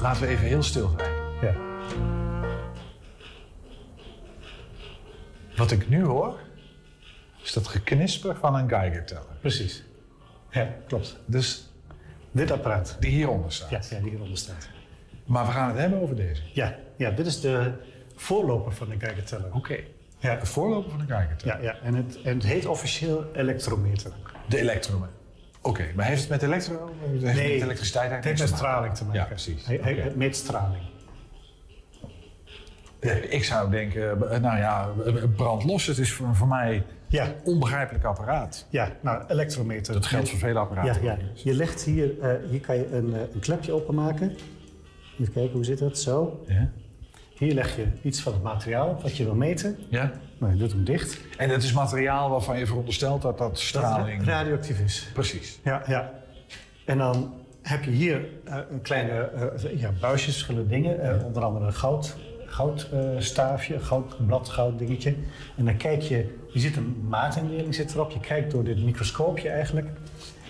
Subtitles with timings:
[0.00, 1.12] Laten we even heel stil zijn.
[1.40, 1.54] Ja.
[5.56, 6.38] Wat ik nu hoor,
[7.42, 9.36] is dat geknisper van een Geiger-teller.
[9.40, 9.84] Precies.
[10.50, 11.18] Ja, klopt.
[11.26, 11.70] Dus
[12.30, 12.96] Dit apparaat.
[13.00, 13.70] die hieronder staat.
[13.70, 14.68] Ja, ja die hieronder staat.
[15.24, 16.42] Maar we gaan het hebben over deze.
[16.52, 17.72] Ja, ja dit is de
[18.16, 19.54] voorloper van de Geiger-teller.
[19.54, 19.76] Oké.
[20.18, 20.36] Ja.
[20.36, 21.62] De voorloper van de Geiger-teller.
[21.62, 21.78] Ja, ja.
[21.82, 24.12] En, het, en het heet officieel elektrometer.
[24.48, 25.06] De elektro.
[25.62, 26.90] Oké, maar heeft het met elektro?
[27.00, 29.20] Heeft het met elektriciteit het eigenlijk heeft met straling te maken.
[29.20, 29.66] Ja, precies.
[29.66, 30.82] Het meet straling.
[33.00, 34.88] Ja, Ik zou denken, eh, nou ja,
[35.36, 35.86] brandlos.
[35.86, 38.66] Het is voor, voor mij Ja, een onbegrijpelijk apparaat.
[38.70, 39.92] ja nou, elektrometer.
[39.94, 41.02] Dat geldt voor vele Ja, apparaten.
[41.02, 41.16] ja.
[41.34, 44.36] Je legt hier, eh, hier kan je een, eh, een klepje openmaken.
[45.20, 45.98] Even kijken, hoe zit dat?
[45.98, 46.44] Zo.
[46.46, 46.70] Ja?
[47.38, 49.78] Hier leg je iets van het materiaal op wat je wil meten.
[49.90, 50.12] ja?
[50.38, 51.20] Nou, je doet hem dicht.
[51.36, 54.18] En het is materiaal waarvan je veronderstelt dat dat Dat straling...
[54.18, 55.10] het radioactief is.
[55.12, 55.58] Precies.
[55.64, 56.12] Ja, ja.
[56.84, 61.00] En dan heb je hier eh, een kleine eh, ja, buisjes, verschillende dingen.
[61.00, 65.14] Eh, onder andere een goud, goudstaafje, een goud, blad goud dingetje.
[65.56, 68.10] En dan kijk je, je ziet een maatindeling zit erop.
[68.10, 69.88] Je kijkt door dit microscoopje eigenlijk.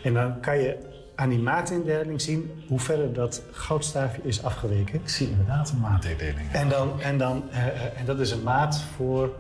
[0.03, 0.77] En dan kan je
[1.15, 4.95] aan die maatindeling zien hoe verder dat goudstaafje is afgeweken.
[4.95, 6.53] Ik zie inderdaad een maatindeling.
[6.53, 7.51] En, dan, en, dan,
[7.97, 9.31] en dat is een maat voor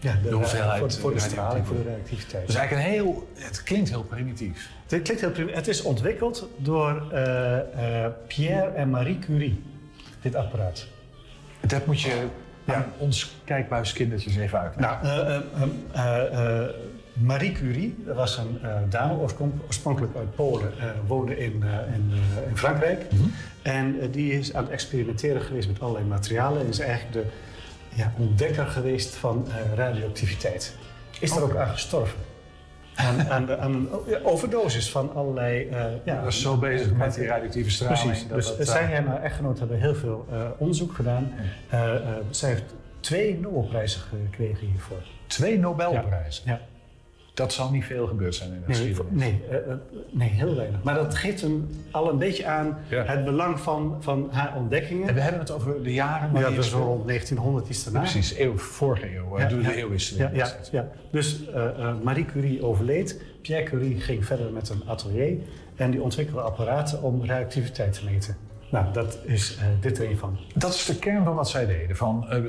[0.00, 2.46] ja, de, hoeveelheid voor, voor de straling, voor de reactiviteit.
[2.46, 3.28] Dus eigenlijk een heel...
[3.34, 4.68] Het klinkt heel primitief.
[4.86, 5.50] Het klinkt heel prima.
[5.52, 9.62] Het is ontwikkeld door eh, eh, Pierre en Marie Curie,
[10.22, 10.86] dit apparaat.
[11.60, 12.26] Dat moet je
[12.64, 12.74] Ja.
[12.74, 15.00] aan ons kijkbuiskindertjes even uitleggen.
[15.02, 16.68] Nou, eh, eh, eh, eh,
[17.12, 19.14] Marie Curie dat was een eh, dame,
[19.66, 23.04] oorspronkelijk uit Polen, eh, woonde in, eh, in, eh, in Frankrijk.
[23.62, 26.60] En eh, die is aan het experimenteren geweest met allerlei materialen.
[26.60, 27.24] En is eigenlijk de
[27.98, 30.74] ja, ontdekker geweest van eh, radioactiviteit.
[31.20, 32.18] Is daar ook aan gestorven.
[32.94, 33.88] Aan, aan, een
[34.24, 35.68] overdosis van allerlei...
[35.68, 38.00] eh ja, Ik was zo bezig met die radioactieve straling.
[38.00, 38.28] Precies.
[38.28, 40.26] dat Dus dat, zij eh, en haar echtgenoot hebben heel veel
[40.58, 41.32] onderzoek gedaan.
[42.30, 45.02] Zij heeft twee Nobelprijzen gekregen hiervoor.
[45.26, 46.42] Twee Nobelprijzen.
[46.46, 46.60] Ja.
[47.38, 49.12] Dat zal niet veel gebeurd zijn in de Nee, geschiedenis.
[49.22, 49.78] nee, eh, eh,
[50.10, 50.82] nee, heel weinig.
[50.82, 53.04] Maar dat geeft een, al een beetje aan Ja.
[53.04, 55.08] het belang van, van haar ontdekkingen.
[55.08, 56.26] En we hebben het over de jaren...
[56.26, 58.00] Ja, wanneer dat is rond 1900 iets daarna.
[58.00, 59.36] Precies, eeuw, vorige eeuw.
[59.38, 59.68] Ja, Ja, door ja.
[59.68, 60.30] de eeuwwisseling.
[60.30, 60.88] Ja, ja, ja.
[61.10, 63.20] Dus eh, eh, Marie Curie overleed.
[63.42, 65.36] Pierre Curie ging verder met een atelier.
[65.76, 68.36] En die ontwikkelde apparaten om radioactiviteit te meten.
[68.70, 70.38] Nou, dat is eh, dit er een van.
[70.54, 71.96] Dat is de kern van wat zij deden.
[71.96, 72.44] Van, eh, eh,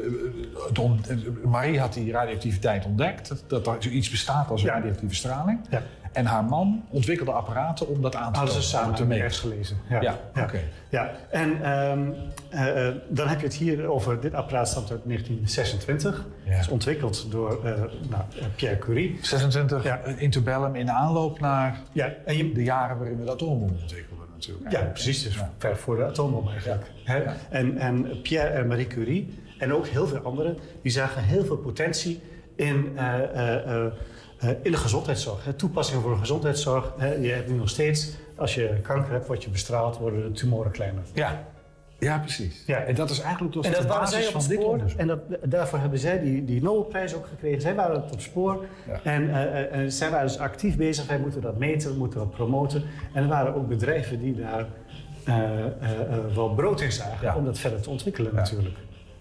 [0.79, 1.01] on-
[1.45, 3.27] Marie had die radioactiviteit ontdekt.
[3.29, 4.73] Dat, dat er zoiets bestaat als Ja.
[4.73, 5.59] radioactieve straling.
[5.69, 5.81] Ja.
[6.11, 9.39] En haar man ontwikkelde apparaten om dat aan te Hadden ze om samen te ergens
[9.39, 9.77] gelezen.
[9.89, 10.59] Ja, oké.
[10.89, 12.11] Ja, en ehm,
[12.49, 16.25] eh, eh, dan heb je het hier over, dit apparaat stamt uit 1926.
[16.43, 16.51] Ja.
[16.51, 17.59] Het is ontwikkeld door
[18.09, 18.23] nou,
[18.55, 19.17] Pierre Curie.
[19.21, 19.99] 26 Ja.
[19.99, 24.18] eh, interbellum in aanloop naar Ja, en je, de jaren waarin we de atoombom ontwikkelden
[24.47, 24.71] natuurlijk.
[24.71, 25.53] ja precies, dus Ja.
[25.57, 26.91] ver voor de atoombom eigenlijk.
[27.05, 27.35] Ja.
[27.49, 31.57] En, en Pierre en Marie Curie, en ook heel veel anderen, die zagen heel veel
[31.57, 32.21] potentie
[32.55, 33.85] in, eh, eh,
[34.39, 35.45] eh, in de gezondheidszorg.
[35.45, 35.53] Hè?
[35.53, 36.93] Toepassingen voor de gezondheidszorg.
[36.97, 37.13] Hè?
[37.13, 40.71] Je hebt nu nog steeds, als je kanker hebt, word je bestraald, worden de tumoren
[40.71, 41.03] kleiner.
[41.13, 41.47] Ja.
[41.99, 42.63] Ja, precies.
[42.65, 42.77] Ja.
[42.79, 44.59] En dat is eigenlijk dus En dat de waren basis zij op van het dit
[44.59, 44.71] spoor.
[44.71, 44.99] onderzoek.
[44.99, 47.61] En dat, daarvoor hebben zij die, die Nobelprijs ook gekregen.
[47.61, 48.65] Zij waren op het spoor.
[48.87, 48.99] Ja.
[49.03, 51.07] En, eh, eh, en zij waren dus actief bezig.
[51.07, 52.83] Wij moeten dat meten, we moeten dat promoten.
[53.13, 54.65] En er waren ook bedrijven die daar
[55.25, 57.35] eh, eh, eh, wel brood in zagen Ja.
[57.35, 58.75] om dat verder te ontwikkelen natuurlijk.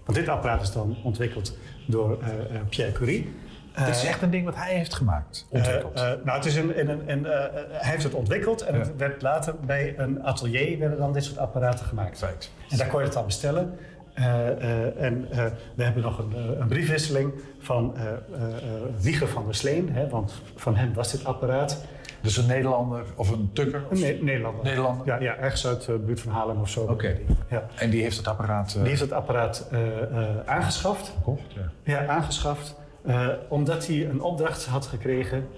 [0.04, 1.56] Want dit apparaat is dan ontwikkeld
[1.86, 3.32] door eh, eh, Pierre Curie.
[3.76, 5.94] Dit is echt een ding wat hij heeft gemaakt, ontwikkeld.
[5.94, 8.74] Eh, eh, nou, het is een, in een, en, eh, hij heeft het ontwikkeld en
[8.74, 8.80] Ja.
[8.80, 12.18] het werd later bij een atelier werden dan dit soort apparaten gemaakt.
[12.18, 12.50] Feit.
[12.70, 13.78] En daar kon je het dan bestellen.
[14.14, 18.52] Eh, eh, en eh, we hebben nog een, eh, een briefwisseling van eh, eh, eh,
[19.00, 21.84] Wieger van der Sleen, hè, want van hem was dit apparaat.
[22.20, 23.82] Dus een Nederlander of een tukker?
[23.90, 24.00] Of...
[24.00, 24.64] Nederlander.
[24.64, 25.06] Nederlander.
[25.06, 26.80] Ja, ja, ergens uit de buurt van Haarlem of zo.
[26.80, 27.16] Oké.
[27.50, 27.66] Ja.
[27.74, 31.08] En die heeft het apparaat eh, Die heeft het apparaat eh, eh, aangeschaft.
[31.16, 31.42] gekocht?
[31.54, 31.70] Ja.
[31.82, 32.74] Ja, aangeschaft.
[33.08, 35.48] Eh, omdat hij een opdracht had gekregen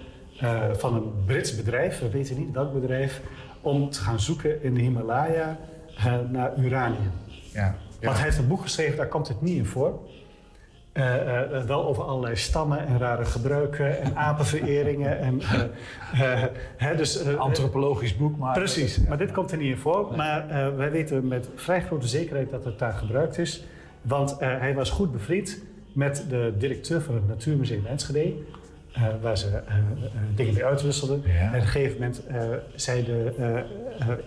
[0.41, 3.21] eh, van een Brits bedrijf, we weten niet welk bedrijf,
[3.61, 5.57] om te gaan zoeken in de Himalaya
[5.97, 7.11] eh, naar uranium.
[7.53, 7.61] Ja.
[7.61, 7.75] ja.
[8.01, 9.99] Want hij heeft een boek geschreven, daar komt het niet in voor.
[11.65, 15.19] Wel over allerlei stammen en rare gebruiken en apenvereringen.
[15.19, 15.41] en,
[16.77, 18.53] hè, dus, eh, Antropologisch boek, maar...
[18.53, 20.15] Precies, maar dit komt er niet in voor.
[20.15, 23.65] Maar wij weten met vrij grote zekerheid dat het daar gebruikt is.
[24.01, 25.61] Want hij was goed bevriend
[25.93, 28.33] met de directeur van het Natuurmuseum Enschede.
[28.91, 29.83] eh, waar ze eh, eh,
[30.35, 31.21] dingen mee uitwisselden.
[31.25, 31.33] Ja.
[31.39, 32.21] En op een gegeven moment
[32.75, 33.33] zei de,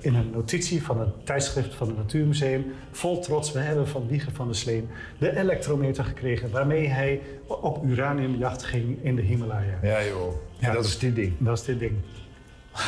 [0.01, 2.65] in een notitie van het tijdschrift van het Natuurmuseum...
[2.91, 4.89] vol trots, we hebben van Wieger van der Sleen
[5.19, 6.51] de elektrometer gekregen...
[6.51, 9.79] waarmee hij op uraniumjacht ging in de Himalaya.
[9.83, 10.33] Ja, joh.
[10.59, 10.73] Ja, Ja.
[10.75, 11.33] dat is dit ding.
[11.39, 11.93] Dat is dit ding.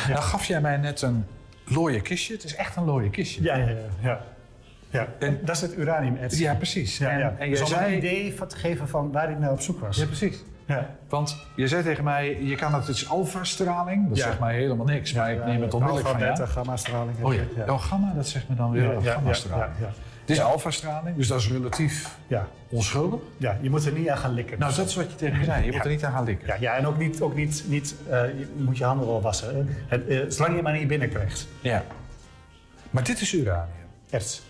[0.07, 1.25] Nou gaf jij mij net een
[1.65, 2.33] looie kistje.
[2.33, 3.43] Het is echt een looie kistje.
[3.43, 3.75] Ja, ja, ja.
[4.01, 4.25] ja.
[4.99, 5.07] Ja.
[5.27, 6.37] En dat is het uraniumerts.
[6.39, 6.97] Ja, precies.
[6.97, 7.33] Ja, en, ja.
[7.37, 7.91] en Dus om zei...
[7.91, 9.97] een idee van te geven van waar ik naar op zoek was.
[9.97, 10.43] Ja, precies.
[10.65, 10.89] Ja.
[11.09, 14.07] Want je zei tegen mij, je kan het, het is alfa-straling.
[14.07, 14.23] Dat Ja.
[14.23, 16.49] zegt mij helemaal niks, maar ik neem het onmiddellijk Alpha, van beta, ja.
[16.49, 17.17] gamma-straling.
[17.21, 19.73] Oh ja, oh, gamma, dat zegt me dan weer gamma-straling.
[20.21, 22.47] Het is alfa-straling, dus dat is relatief ja.
[22.69, 23.19] onschuldig.
[23.37, 24.59] ja, je moet er niet aan gaan likken.
[24.59, 25.65] Nou, dat is wat je tegen me zei.
[25.65, 26.47] Je moet er niet aan gaan likken.
[26.47, 29.69] ja, ja, en ook niet, ook niet, niet eh, je moet je handen wel wassen.
[29.89, 31.47] eh, zolang je maar niet binnenkrijgt.
[31.61, 31.83] Ja.
[32.89, 33.67] Maar dit is uranium.
[34.09, 34.41] Erts.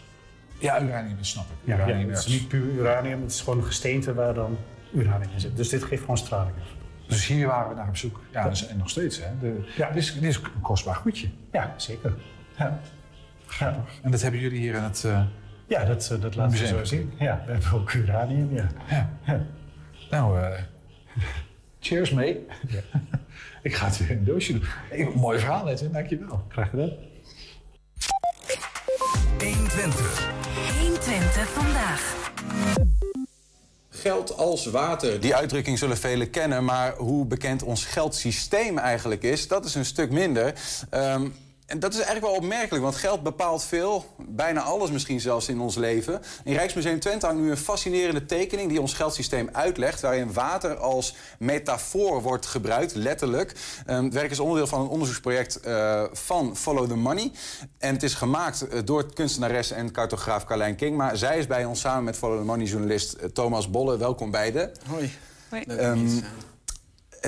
[0.60, 1.58] Ja, uranium, dat snap ik.
[1.78, 4.58] Ja, het is niet puur uranium, het is gewoon een gesteente waar dan
[4.94, 5.58] uranium in zit.
[5.58, 6.56] Dus dit geeft gewoon straling.
[7.08, 8.22] Dus hier waren we naar op zoek.
[8.32, 9.18] Ja, dat is, en nog steeds.
[9.24, 9.38] Hè.
[9.40, 9.88] De, Ja.
[9.88, 11.28] dit, is, dit is een kostbaar goedje.
[11.52, 12.14] Ja, zeker.
[12.58, 12.80] Ja,
[13.60, 13.84] ja.
[14.02, 15.04] En dat hebben jullie hier in het...
[15.04, 15.22] eh,
[15.68, 17.14] ja dat, eh, dat laten we zo zien.
[17.20, 18.68] Ja, we hebben ook uranium, ja.
[18.90, 19.10] ja.
[19.26, 19.46] Ja.
[20.10, 20.62] Nou, eh,
[21.80, 22.46] cheers mee.
[23.62, 24.64] ik ga het weer in een doosje doen.
[24.90, 25.92] Hey, mooi verhaal, Edwin.
[25.92, 26.46] Dankjewel.
[26.50, 26.92] Graag gedaan.
[29.40, 30.37] 120.
[31.08, 32.32] 120 vandaag.
[33.90, 35.20] Geld als water.
[35.20, 39.86] Die uitdrukking zullen velen kennen, maar hoe bekend ons geldsysteem eigenlijk is, dat is een
[39.86, 40.54] stuk minder.
[40.90, 41.28] Ehm,
[41.68, 45.60] en dat is eigenlijk wel opmerkelijk, want geld bepaalt veel, bijna alles misschien zelfs in
[45.60, 46.22] ons leven.
[46.44, 51.16] In Rijksmuseum Twente hangt nu een fascinerende tekening die ons geldsysteem uitlegt, waarin water als
[51.40, 53.56] metafoor wordt gebruikt, letterlijk.
[53.86, 57.32] Ehm, het werk is onderdeel van een onderzoeksproject eh, van Follow the Money.
[57.78, 60.98] En het is gemaakt eh, door kunstenares en cartograaf Carlijn King.
[60.98, 63.98] Maar zij is bij ons samen met Follow the Money journalist eh, Thomas Bolle.
[63.98, 64.72] Welkom beiden.
[64.90, 65.12] Hoi.
[65.50, 66.08] Ehm,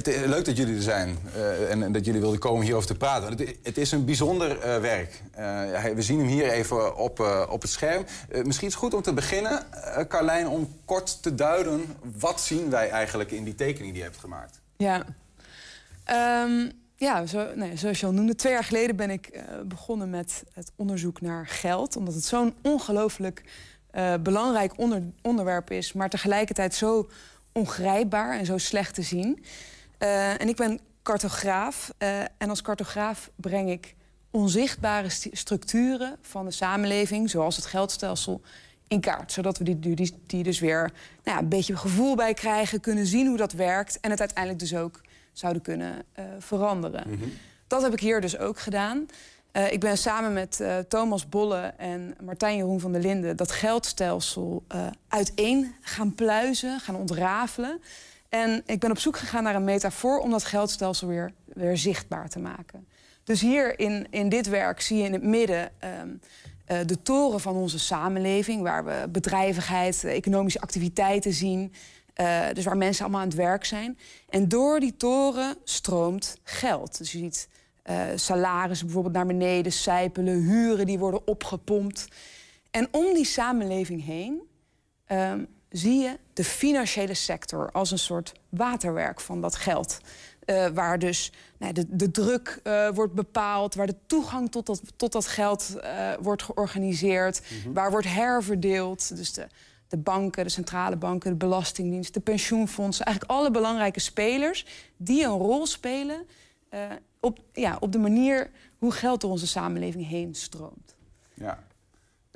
[0.06, 2.96] het is leuk dat jullie er zijn eh, en, dat jullie wilden komen hierover te
[2.96, 3.30] praten.
[3.30, 5.22] Het, het is een bijzonder eh, werk.
[5.32, 8.06] Eh, we zien hem hier even op, eh, op het scherm.
[8.30, 11.86] Eh, misschien is het goed om te beginnen, eh, Carlijn, om kort te duiden...
[12.20, 14.62] wat zien wij eigenlijk in die tekening die je hebt gemaakt?
[14.78, 15.06] Ja.
[16.04, 20.10] Ehm, ja, zo, nee, zoals je al noemde, twee jaar geleden ben ik eh, begonnen
[20.10, 21.96] met het onderzoek naar geld.
[21.96, 23.44] Omdat het zo'n ongelooflijk
[23.92, 27.10] eh, belangrijk onder, onderwerp is, maar tegelijkertijd zo
[27.52, 29.44] ongrijpbaar en zo slecht te zien.
[30.00, 31.94] Eh, en ik ben cartograaf.
[31.98, 33.96] eh, en als cartograaf breng ik
[34.32, 38.42] onzichtbare st- structuren van de samenleving, zoals het geldstelsel,
[38.88, 39.32] in kaart.
[39.32, 40.82] Zodat we die, die, die dus weer
[41.24, 44.60] nou ja, een beetje gevoel bij krijgen, kunnen zien hoe dat werkt en het uiteindelijk
[44.60, 45.02] dus ook
[45.34, 47.04] zouden kunnen eh, veranderen.
[47.68, 49.06] Dat heb ik hier dus ook gedaan.
[49.70, 54.64] Ik ben samen met Thomas Bolle en Martijn Jeroen van der Linden dat geldstelsel
[55.08, 57.82] uiteen gaan pluizen, gaan ontrafelen.
[58.30, 62.30] En ik ben op zoek gegaan naar een metafoor om dat geldstelsel weer, weer zichtbaar
[62.30, 62.88] te maken.
[63.24, 66.10] Dus hier in, in dit werk zie je in het midden ehm,
[66.66, 71.74] eh, de toren van onze samenleving, waar we bedrijvigheid, eh, economische activiteiten zien.
[72.14, 73.98] eh, dus waar mensen allemaal aan het werk zijn.
[74.30, 76.98] En door die toren stroomt geld.
[76.98, 77.50] Dus je ziet
[77.84, 82.08] eh, salarissen bijvoorbeeld naar beneden sijpelen, huren die worden opgepompt.
[82.72, 84.42] En om die samenleving heen
[85.06, 90.00] ehm, zie je de financiële sector als een soort waterwerk van dat geld.
[90.50, 94.82] Eh, waar dus nou, de, de druk eh, wordt bepaald, waar de toegang tot dat,
[94.96, 97.42] tot dat geld eh, wordt georganiseerd,
[97.74, 99.18] waar wordt herverdeeld.
[99.18, 99.48] Dus de,
[99.88, 104.66] de banken, de centrale banken, de belastingdienst, de pensioenfondsen, eigenlijk alle belangrijke spelers
[104.98, 106.26] die een rol spelen
[107.20, 110.96] op, ja, op de manier hoe geld door onze samenleving heen stroomt.
[111.34, 111.64] Ja.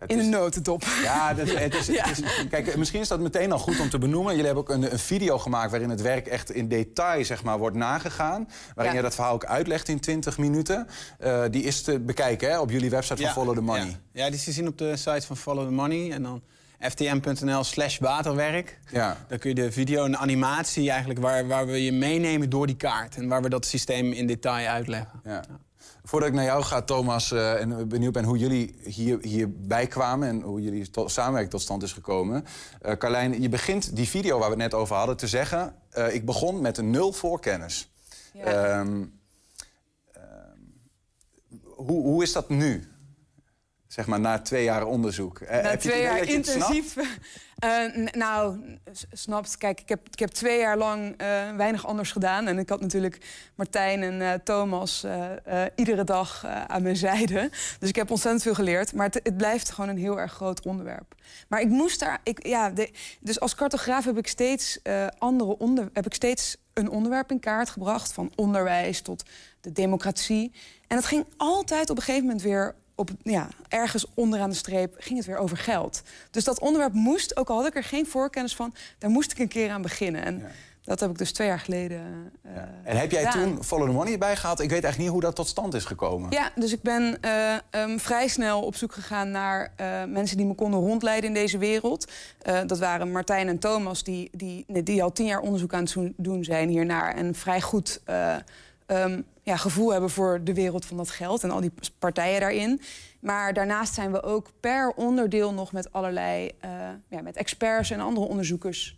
[0.03, 0.83] Het In is- een notendop.
[1.03, 3.97] Ja, dat, het is, het is, kijk, misschien is dat meteen al goed om te
[3.97, 4.31] benoemen.
[4.35, 7.57] Jullie hebben ook een, een video gemaakt waarin het werk echt in detail zeg maar,
[7.57, 8.47] wordt nagegaan.
[8.75, 8.99] Waarin Ja.
[8.99, 10.87] je dat verhaal ook uitlegt in 20 minuten.
[11.19, 13.85] Eh, die is te bekijken hè, op jullie website van Follow the Money.
[13.85, 14.23] Ja.
[14.23, 16.11] ja, die is te zien op de site van Follow the Money.
[16.11, 16.41] En dan
[16.79, 18.79] ftm.nl slash waterwerk.
[18.91, 19.17] Ja.
[19.27, 21.19] Dan kun je de video en de animatie eigenlijk...
[21.19, 23.15] Waar, waar we je meenemen door die kaart.
[23.15, 25.21] En waar we dat systeem in detail uitleggen.
[25.23, 25.43] Ja.
[26.03, 30.27] Voordat ik naar jou ga, Thomas, eh, en benieuwd ben hoe jullie hier, hierbij kwamen
[30.27, 32.45] en hoe jullie tot, samenwerking tot stand is gekomen.
[32.81, 36.13] Eh Carlijn, je begint die video waar we het net over hadden te zeggen: eh,
[36.13, 37.91] Ik begon met een nul voorkennis.
[38.33, 38.43] Ja.
[38.43, 39.05] Ehm,
[40.11, 40.23] ehm,
[41.75, 42.92] hoe, hoe is dat nu?
[43.93, 45.39] Zeg maar na twee jaar onderzoek.
[45.39, 46.95] Eh, Na heb twee jaar intensief.
[47.65, 48.59] N- nou,
[49.11, 49.57] snapt.
[49.57, 51.17] Kijk, ik heb, ik heb twee jaar lang
[51.57, 52.47] weinig anders gedaan.
[52.47, 53.17] En ik had natuurlijk
[53.55, 55.05] Martijn en Thomas
[55.75, 57.49] iedere dag aan mijn zijde.
[57.79, 58.93] Dus ik heb ontzettend veel geleerd.
[58.93, 61.15] Maar het, het blijft gewoon een heel erg groot onderwerp.
[61.47, 62.19] Maar ik moest daar.
[62.23, 64.79] Ik, ja, de- dus als cartograaf heb ik steeds
[65.17, 68.13] andere onder, heb ik steeds een onderwerp in kaart gebracht.
[68.13, 69.23] Van onderwijs tot
[69.61, 70.51] de democratie.
[70.87, 74.95] En het ging altijd op een gegeven moment weer op, ja, ergens onderaan de streep
[74.97, 76.01] ging het weer over geld.
[76.31, 79.39] Dus dat onderwerp moest, ook al had ik er geen voorkennis van, daar moest ik
[79.39, 80.23] een keer aan beginnen.
[80.25, 80.43] En
[80.83, 82.31] dat heb ik dus twee jaar geleden.
[82.41, 82.51] eh,
[82.83, 83.53] En heb jij gedaan.
[83.55, 84.59] toen Follow the Money erbij gehad?
[84.59, 86.31] Ik weet eigenlijk niet hoe dat tot stand is gekomen.
[86.31, 90.45] Ja, dus ik ben eh, ehm, vrij snel op zoek gegaan naar eh, mensen die
[90.45, 92.11] me konden rondleiden in deze wereld.
[92.65, 96.43] Dat waren Martijn en Thomas, die, die, die al tien jaar onderzoek aan het doen-
[96.43, 97.15] zijn hiernaar.
[97.15, 98.35] En vrij goed eh,
[98.85, 102.81] ehm, ja, gevoel hebben voor de wereld van dat geld en al die partijen daarin.
[103.19, 107.99] Maar daarnaast zijn we ook per onderdeel nog met allerlei eh, ja, met experts en
[107.99, 108.97] andere onderzoekers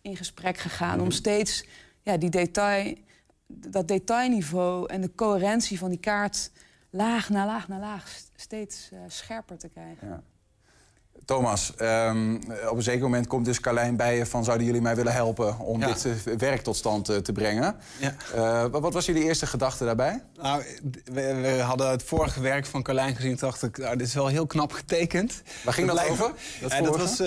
[0.00, 1.00] in gesprek gegaan.
[1.00, 1.66] Om steeds
[2.02, 2.94] ja, die detail,
[3.46, 6.50] dat detailniveau en de coherentie van die kaart
[6.90, 10.08] laag na laag na laag st- steeds eh, scherper te krijgen.
[10.08, 10.22] Ja.
[11.24, 12.34] Thomas, ehm,
[12.70, 14.44] op een zeker moment komt dus Carlijn bij je van...
[14.44, 15.86] zouden jullie mij willen helpen om Ja.
[15.86, 17.76] dit eh, werk tot stand eh, te brengen?
[17.98, 18.14] Ja.
[18.34, 20.22] Eh, wat, wat was jullie eerste gedachte daarbij?
[20.42, 20.62] Nou,
[21.04, 23.36] we, we hadden het vorige werk van Carlijn gezien.
[23.36, 25.42] Toen dacht ik, nou, dit is wel heel knap getekend.
[25.64, 26.32] Waar ging dat over?
[26.60, 27.18] Dat dat was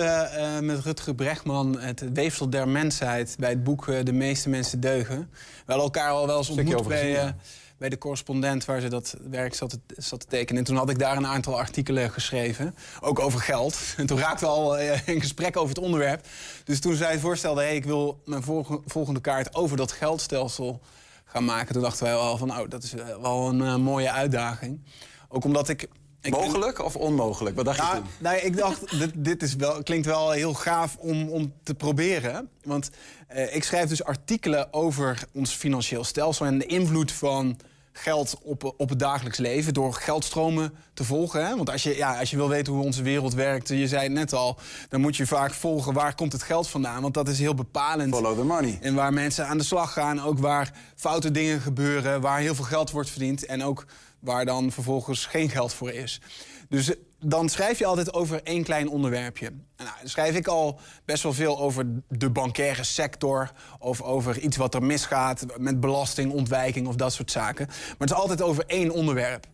[0.60, 3.36] met Rutger Bregman, het weefsel der mensheid...
[3.38, 5.30] bij het boek De meeste mensen deugen.
[5.66, 7.34] We hadden elkaar al wel eens ontmoet bij.
[7.78, 8.64] Bij de correspondent...
[8.64, 10.58] waar ze dat werk zat te, zat te tekenen.
[10.58, 12.74] En toen had ik daar een aantal artikelen geschreven.
[13.00, 13.78] Ook over geld.
[13.96, 16.26] En toen raakten we al eh, in gesprek over het onderwerp.
[16.64, 17.62] Dus toen zij voorstelde...
[17.62, 20.80] Hey, ik wil mijn volge- volgende kaart over dat geldstelsel
[21.24, 21.72] gaan maken...
[21.72, 24.80] toen dachten wij wel van, nou, dat is eh, wel een eh, mooie uitdaging.
[25.28, 25.88] Ook omdat ik...
[26.20, 27.56] ik Mogelijk of onmogelijk?
[27.56, 28.06] Wat dacht je nou, toen?
[28.18, 32.48] nou, ik dacht, dit, dit is wel, klinkt wel heel gaaf om, om te proberen.
[32.62, 32.90] Want
[33.28, 36.46] eh, ik schrijf dus artikelen over ons financieel stelsel...
[36.46, 37.56] en de invloed van
[37.92, 39.74] geld op, op het dagelijks leven...
[39.74, 41.46] door geldstromen te volgen.
[41.46, 41.56] Hè?
[41.56, 43.68] Want als je, ja, als je wil weten hoe onze wereld werkt...
[43.68, 44.58] je zei het net al,
[44.88, 45.92] dan moet je vaak volgen...
[45.92, 47.02] waar komt het geld vandaan?
[47.02, 48.14] Want dat is heel bepalend.
[48.14, 48.78] Follow the money.
[48.82, 52.64] En waar mensen aan de slag gaan, ook waar foute dingen gebeuren, waar heel veel
[52.64, 53.86] geld wordt verdiend en ook
[54.18, 56.20] waar dan vervolgens geen geld voor is.
[56.68, 59.50] Dus eh, dan schrijf je altijd over één klein onderwerpje.
[59.76, 64.56] Nou, dan schrijf ik al best wel veel over de bankaire sector of over iets
[64.56, 67.66] wat er misgaat met belastingontwijking of dat soort zaken.
[67.66, 69.46] Maar het is altijd over één onderwerp.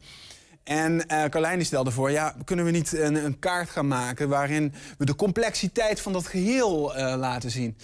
[0.65, 4.29] En eh Carlijn stelde voor, ja, kunnen we niet een, een kaart gaan maken...
[4.29, 7.77] waarin we de complexiteit van dat geheel eh, laten zien.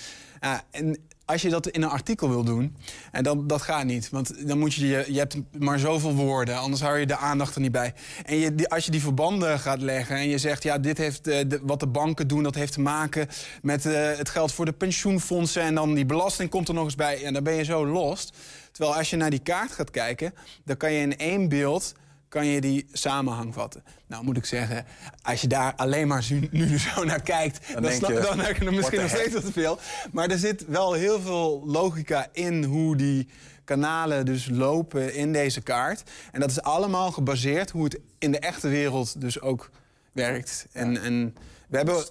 [0.70, 2.76] En als je dat in een artikel wil doen,
[3.12, 4.11] en dan, dat gaat niet.
[4.11, 7.54] Want dan moet je, je, je hebt maar zoveel woorden, anders hou je de aandacht
[7.54, 7.94] er niet bij.
[8.25, 10.62] En je, als je die verbanden gaat leggen en je zegt...
[10.62, 13.28] ja, dit heeft, eh, wat de banken doen, dat heeft te maken
[13.62, 15.62] met eh, het geld voor de pensioenfondsen...
[15.62, 18.37] en dan die belasting komt er nog eens bij, en dan ben je zo lost.
[18.73, 21.94] Terwijl als je naar die kaart gaat kijken, dan kan je in één beeld
[22.28, 23.82] kan je die samenhang vatten.
[24.06, 24.87] Nou moet ik zeggen,
[25.23, 27.73] als je daar alleen maar nu zo naar kijkt...
[27.73, 29.78] dan, denk snap, je, dan heb je er misschien nog steeds wat te veel.
[30.12, 33.28] Maar er zit wel heel veel logica in hoe die
[33.64, 36.02] kanalen dus lopen in deze kaart.
[36.32, 39.70] En dat is allemaal gebaseerd hoe het in de echte wereld dus ook
[40.12, 40.66] werkt.
[40.73, 41.35] En, en
[41.69, 42.05] we hebben...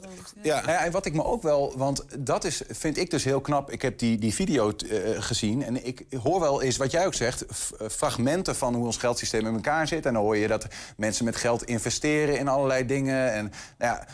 [0.44, 3.42] Ja, ja, en wat ik me ook wel, want dat is, vind ik dus heel
[3.42, 3.72] knap.
[3.72, 7.14] Ik heb die, die video eh, gezien en ik hoor wel eens wat jij ook
[7.14, 10.06] zegt, eh, fragmenten van hoe ons geldsysteem in elkaar zit.
[10.06, 13.34] En dan hoor je dat mensen met geld investeren in allerlei dingen.
[13.34, 14.08] En, nou ja,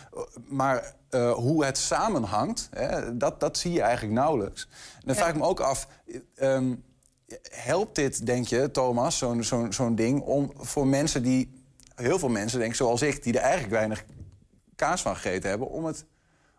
[0.48, 4.68] maar eh, hoe het samenhangt, hè, dat, dat zie je eigenlijk nauwelijks.
[4.96, 5.88] En dan vraag ik me ook af.
[6.06, 6.76] eh, ehm,
[7.50, 11.64] helpt dit, denk je, Thomas, zo'n zo'n zo'n ding, om voor mensen die,
[11.96, 14.06] heel veel mensen, denk ik, zoals ik, die er eigenlijk weinig
[14.84, 16.06] kaas van gegeten hebben, om het,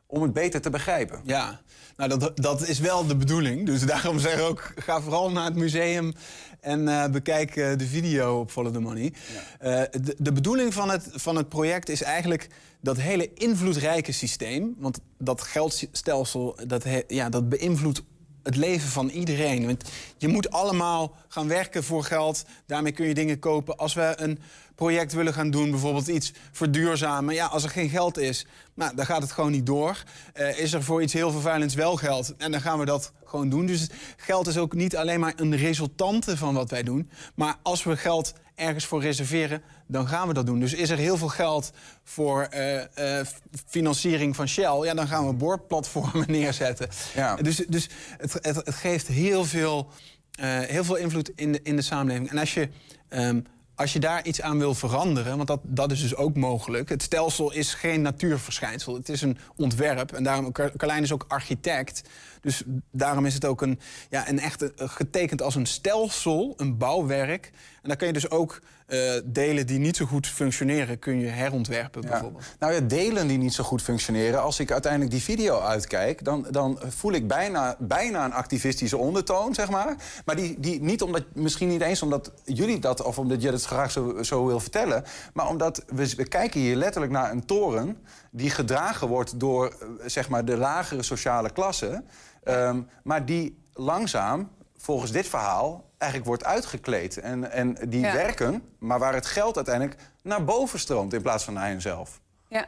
[0.06, 1.20] om het beter te begrijpen?
[1.24, 1.60] Ja,
[1.96, 3.66] nou dat, dat is wel de bedoeling.
[3.66, 6.12] Dus daarom zeg ik ook, ga vooral naar het museum
[6.60, 9.12] en eh, bekijk eh, de video op Follow the Money.
[9.58, 12.48] Eh, de, de bedoeling van het, van het project is eigenlijk
[12.80, 14.74] dat hele invloedrijke systeem...
[14.78, 18.02] want dat geldstelsel, dat, he- ja, dat beïnvloedt
[18.44, 19.66] het leven van iedereen.
[19.66, 19.84] Want
[20.16, 22.44] je moet allemaal gaan werken voor geld.
[22.66, 23.76] Daarmee kun je dingen kopen.
[23.76, 24.38] Als we een
[24.74, 27.34] project willen gaan doen, bijvoorbeeld iets verduurzamen...
[27.34, 30.02] ja, als er geen geld is, nou, dan gaat het gewoon niet door.
[30.32, 32.36] Eh, is er voor iets heel vervuilends wel geld?
[32.36, 33.66] En dan gaan we dat gewoon doen.
[33.66, 37.10] Dus geld is ook niet alleen maar een resultante van wat wij doen.
[37.34, 40.60] Maar als we geld ergens voor reserveren, dan gaan we dat doen.
[40.60, 41.72] Dus is er heel veel geld
[42.02, 43.26] voor eh, eh,
[43.66, 44.84] financiering van Shell...
[44.84, 46.88] ja, dan gaan we boorplatformen neerzetten.
[47.14, 47.36] Ja.
[47.36, 49.88] Dus, dus het, het, het geeft heel veel,
[50.32, 52.30] eh, heel veel invloed in de, in de samenleving.
[52.30, 52.68] En als je,
[53.08, 53.40] ehm,
[53.74, 56.88] als je daar iets aan wil veranderen, want dat, dat is dus ook mogelijk.
[56.88, 60.12] Het stelsel is geen natuurverschijnsel, het is een ontwerp.
[60.12, 62.02] En daarom, Car- Carlijn is ook architect.
[62.40, 67.52] Dus daarom is het ook een, ja, een echt getekend als een stelsel, een bouwwerk.
[67.84, 71.26] En dan kun je dus ook eh, delen die niet zo goed functioneren, kun je
[71.26, 72.08] herontwerpen Ja.
[72.08, 72.44] bijvoorbeeld.
[72.58, 74.42] Nou ja, delen die niet zo goed functioneren.
[74.42, 79.54] Als ik uiteindelijk die video uitkijk, dan, dan voel ik bijna, bijna een activistische ondertoon,
[79.54, 79.96] zeg maar.
[80.24, 83.64] Maar die, die niet omdat, misschien niet eens omdat jullie dat, of omdat je het
[83.64, 85.04] graag zo, zo wil vertellen.
[85.32, 87.96] Maar omdat we, we kijken hier letterlijk naar een toren
[88.30, 92.02] die gedragen wordt door eh, zeg maar, de lagere sociale klasse.
[92.44, 94.50] Ehm, maar die langzaam,
[94.84, 97.18] volgens dit verhaal, eigenlijk wordt uitgekleed.
[97.18, 98.12] En, en die Ja.
[98.12, 102.20] werken, maar waar het geld uiteindelijk naar boven stroomt in plaats van naar henzelf.
[102.48, 102.66] Ja,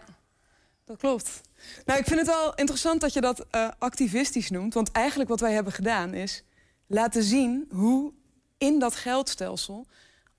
[0.85, 1.41] dat klopt.
[1.85, 4.75] Nou, ik vind het wel interessant dat je dat eh, activistisch noemt.
[4.75, 6.45] Want eigenlijk wat wij hebben gedaan is
[6.87, 8.13] laten zien hoe
[8.59, 9.87] in dat geldstelsel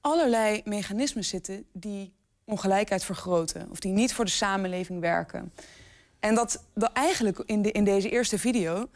[0.01, 2.13] allerlei mechanismen zitten die
[2.45, 3.67] ongelijkheid vergroten.
[3.71, 5.53] Of die niet voor de samenleving werken.
[6.19, 8.89] En dat, dat eigenlijk in, de, in deze eerste video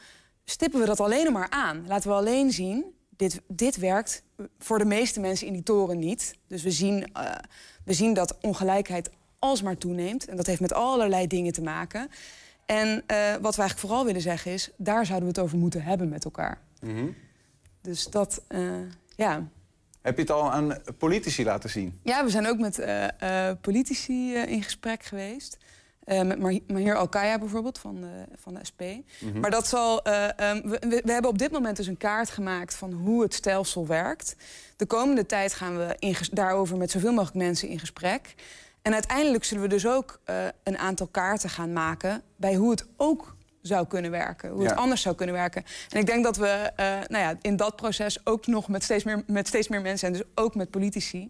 [0.45, 1.87] stippen we dat alleen maar aan.
[1.87, 2.85] Laten we alleen zien,
[3.21, 4.23] dit, dit werkt
[4.59, 6.35] voor de meeste mensen in die toren niet.
[6.47, 7.35] Dus we zien, eh,
[7.85, 10.25] we zien dat ongelijkheid alsmaar toeneemt.
[10.25, 12.09] En dat heeft met allerlei dingen te maken.
[12.65, 14.69] En eh, wat we eigenlijk vooral willen zeggen is...
[14.77, 16.61] daar zouden we het over moeten hebben met elkaar.
[17.81, 18.61] Dus dat, eh,
[19.15, 19.47] ja...
[20.01, 21.99] Heb je het al aan politici laten zien?
[22.03, 22.85] Ja, we zijn ook met
[23.61, 25.57] politici in gesprek geweest.
[26.01, 28.81] Eh, met Mahir Alkaya bijvoorbeeld van de, van de SP.
[29.41, 30.03] Maar dat zal.
[30.03, 33.33] eh, ehm, we, we- hebben op dit moment dus een kaart gemaakt van hoe het
[33.33, 34.35] stelsel werkt.
[34.75, 38.35] De komende tijd gaan we in daarover met zoveel mogelijk mensen in gesprek.
[38.81, 42.85] En uiteindelijk zullen we dus ook eh, een aantal kaarten gaan maken bij hoe het
[42.97, 44.49] ook zou kunnen werken.
[44.49, 44.69] Hoe Ja.
[44.69, 45.63] het anders zou kunnen werken.
[45.89, 46.71] En ik denk dat we
[47.07, 50.07] nou ja, in dat proces ook nog met steeds meer, met steeds meer mensen...
[50.07, 51.29] en dus ook met politici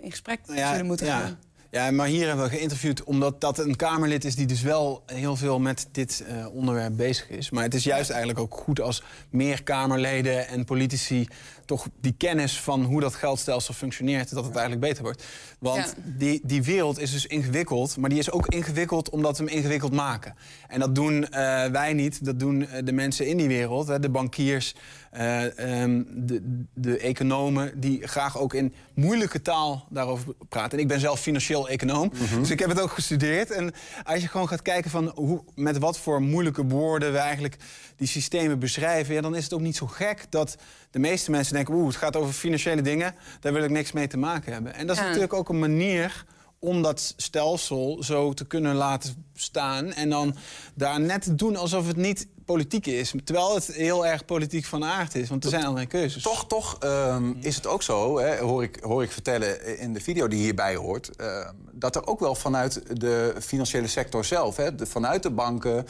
[0.00, 1.38] in gesprek zullen moeten gaan.
[1.72, 5.36] Ja, maar hier hebben we geïnterviewd omdat dat een Kamerlid is die dus wel heel
[5.36, 7.50] veel met dit eh, onderwerp bezig is.
[7.50, 11.28] Maar het is juist eigenlijk ook goed als meer Kamerleden en politici
[11.70, 15.24] toch die kennis van hoe dat geldstelsel functioneert, dat het eigenlijk beter wordt.
[15.58, 16.02] Want Ja.
[16.16, 19.92] die, die wereld is dus ingewikkeld, maar die is ook ingewikkeld omdat we hem ingewikkeld
[19.92, 20.34] maken.
[20.68, 23.98] En dat doen eh, wij niet, dat doen eh, de mensen in die wereld, hè,
[23.98, 24.74] de bankiers,
[25.10, 30.72] eh, ehm, de, de economen, die graag ook in moeilijke taal daarover praten.
[30.72, 33.50] En ik ben zelf financieel econoom, dus ik heb het ook gestudeerd.
[33.50, 33.72] En
[34.04, 37.56] als je gewoon gaat kijken van hoe, met wat voor moeilijke woorden we eigenlijk
[37.96, 40.56] die systemen beschrijven, ja, dan is het ook niet zo gek dat
[40.90, 44.06] de meeste mensen denken, oeh, het gaat over financiële dingen, daar wil ik niks mee
[44.06, 44.74] te maken hebben.
[44.74, 45.06] En dat is Ja.
[45.08, 46.24] natuurlijk ook een manier
[46.58, 50.36] om dat stelsel zo te kunnen laten staan en dan
[50.74, 53.14] daar net te doen alsof het niet politiek is.
[53.24, 56.22] Terwijl het heel erg politiek van aard is, want er zijn allerlei keuzes.
[56.22, 60.00] Toch, toch ehm, is het ook zo, hè, hoor, ik, hoor ik vertellen in de
[60.00, 61.16] video die hierbij hoort...
[61.16, 65.86] ehm, dat er ook wel vanuit de financiële sector zelf, hè, de- vanuit de banken...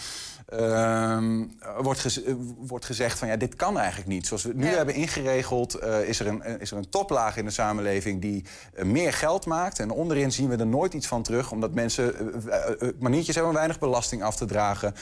[0.48, 1.44] ehm,
[1.82, 2.20] wordt, gez-
[2.58, 4.26] wordt gezegd van ja, dit kan eigenlijk niet.
[4.26, 4.76] Zoals we het nu Ja.
[4.76, 8.44] hebben ingeregeld, eh, is, er een, is er een toplaag in de samenleving die
[8.74, 9.78] eh, meer geld maakt.
[9.78, 12.14] En onderin zien we er nooit iets van terug, omdat mensen
[12.50, 14.94] eh, maniertjes hebben om weinig belasting af te dragen.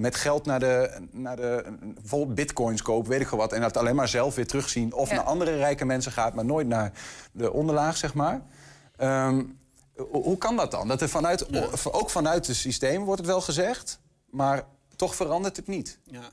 [0.00, 0.69] met geld naar de,
[1.10, 3.52] naar de bijvoorbeeld bitcoins kopen, weet ik veel wat.
[3.52, 4.92] En dat alleen maar zelf weer terugzien.
[4.92, 5.14] Of Ja.
[5.14, 6.92] naar andere rijke mensen gaat, maar nooit naar
[7.32, 8.40] de onderlaag, zeg maar.
[8.96, 9.44] Ehm,
[9.96, 10.88] hoe hoe kan dat dan?
[10.88, 11.46] Dat er vanuit,
[11.92, 14.62] ook vanuit het systeem wordt het wel gezegd, maar
[14.96, 15.98] toch verandert het niet.
[16.04, 16.28] Ja.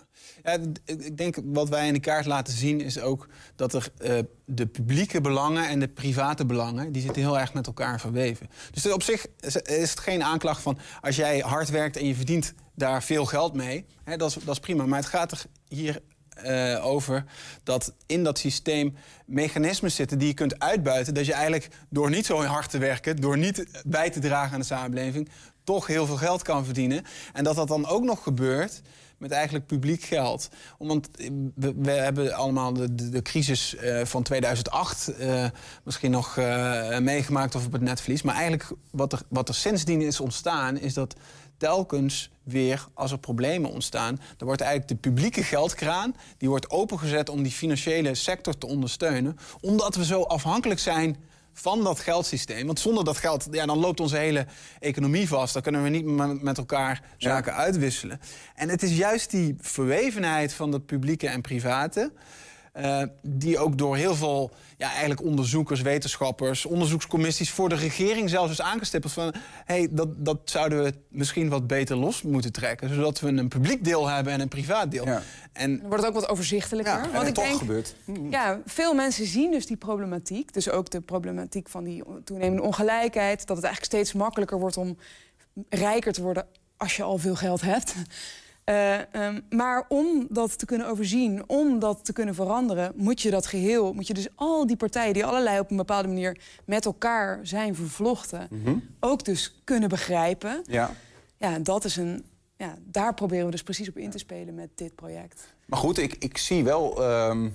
[0.86, 4.66] Ik denk wat wij in de kaart laten zien is ook dat er eh, de
[4.66, 8.50] publieke belangen en de private belangen, die zitten heel erg met elkaar verweven.
[8.72, 12.16] Dus op zich is is het geen aanklacht van als jij hard werkt en je
[12.16, 14.86] verdient daar veel geld mee, hè, dat, is, dat is prima.
[14.86, 17.24] Maar het gaat er hier eh, over
[17.64, 21.14] dat in dat systeem mechanismen zitten die je kunt uitbuiten.
[21.14, 24.60] Dat je eigenlijk door niet zo hard te werken, door niet bij te dragen aan
[24.60, 25.30] de samenleving,
[25.64, 27.04] toch heel veel geld kan verdienen.
[27.34, 28.82] En dat dat dan ook nog gebeurt
[29.17, 30.49] met eigenlijk publiek geld.
[30.77, 31.10] Want
[31.56, 35.45] we, we hebben allemaal de, de, crisis eh, van 2008 eh,
[35.84, 38.21] misschien nog eh, meegemaakt of op het netvlies.
[38.21, 41.15] Maar eigenlijk wat er, wat er sindsdien is ontstaan, is dat
[41.58, 44.19] telkens weer, als er problemen ontstaan...
[44.38, 46.15] dan wordt eigenlijk de publieke geldkraan...
[46.38, 49.38] die wordt opengezet om die financiële sector te ondersteunen...
[49.62, 51.17] omdat we zo afhankelijk zijn
[51.60, 52.65] van dat geldsysteem.
[52.65, 54.46] Want zonder dat geld, ja, dan loopt onze hele
[54.80, 55.54] economie vast.
[55.54, 58.20] Dan kunnen we niet met elkaar zaken uitwisselen.
[58.56, 62.12] En het is juist die verwevenheid van het publieke en private...
[62.78, 68.52] eh, die ook door heel veel ja, eigenlijk onderzoekers, wetenschappers, onderzoekscommissies voor de regering zelfs
[68.52, 69.34] is aangestippeld van
[69.66, 73.84] hey, dat, dat zouden we misschien wat beter los moeten trekken, zodat we een publiek
[73.84, 75.06] deel hebben en een privaat deel.
[75.06, 75.22] Ja.
[75.54, 76.94] En Dan wordt het ook wat overzichtelijker.
[76.94, 77.96] Ja, en want ik toch denk, gebeurt.
[78.30, 80.54] ja, veel mensen zien dus die problematiek.
[80.54, 83.48] Dus ook de problematiek van die toenemende ongelijkheid.
[83.48, 84.98] Dat het eigenlijk steeds makkelijker wordt om
[85.70, 87.96] rijker te worden als je al veel geld hebt.
[88.67, 93.30] Eh, ehm, maar om dat te kunnen overzien, om dat te kunnen veranderen, moet je
[93.30, 96.86] dat geheel, moet je dus al die partijen die allerlei op een bepaalde manier met
[96.86, 98.49] elkaar zijn vervlochten,
[98.99, 100.62] ook dus kunnen begrijpen.
[100.65, 100.91] Ja.
[101.38, 102.25] Ja, dat is een.
[102.58, 105.53] Ja, daar proberen we dus precies op in te spelen met dit project.
[105.65, 107.03] Maar goed, ik, ik zie wel...
[107.03, 107.49] ehm,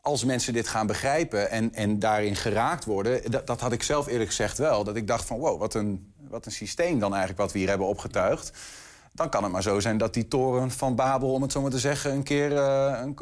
[0.00, 3.30] als mensen dit gaan begrijpen en, en daarin geraakt worden...
[3.30, 4.84] Dat, dat had ik zelf eerlijk gezegd wel.
[4.84, 7.68] Dat ik dacht van, wow, wat een, wat een systeem dan eigenlijk wat we hier
[7.68, 8.52] hebben opgetuigd.
[9.18, 11.70] Dan kan het maar zo zijn dat die toren van Babel, om het zo maar
[11.70, 13.18] te zeggen, een keer uh, een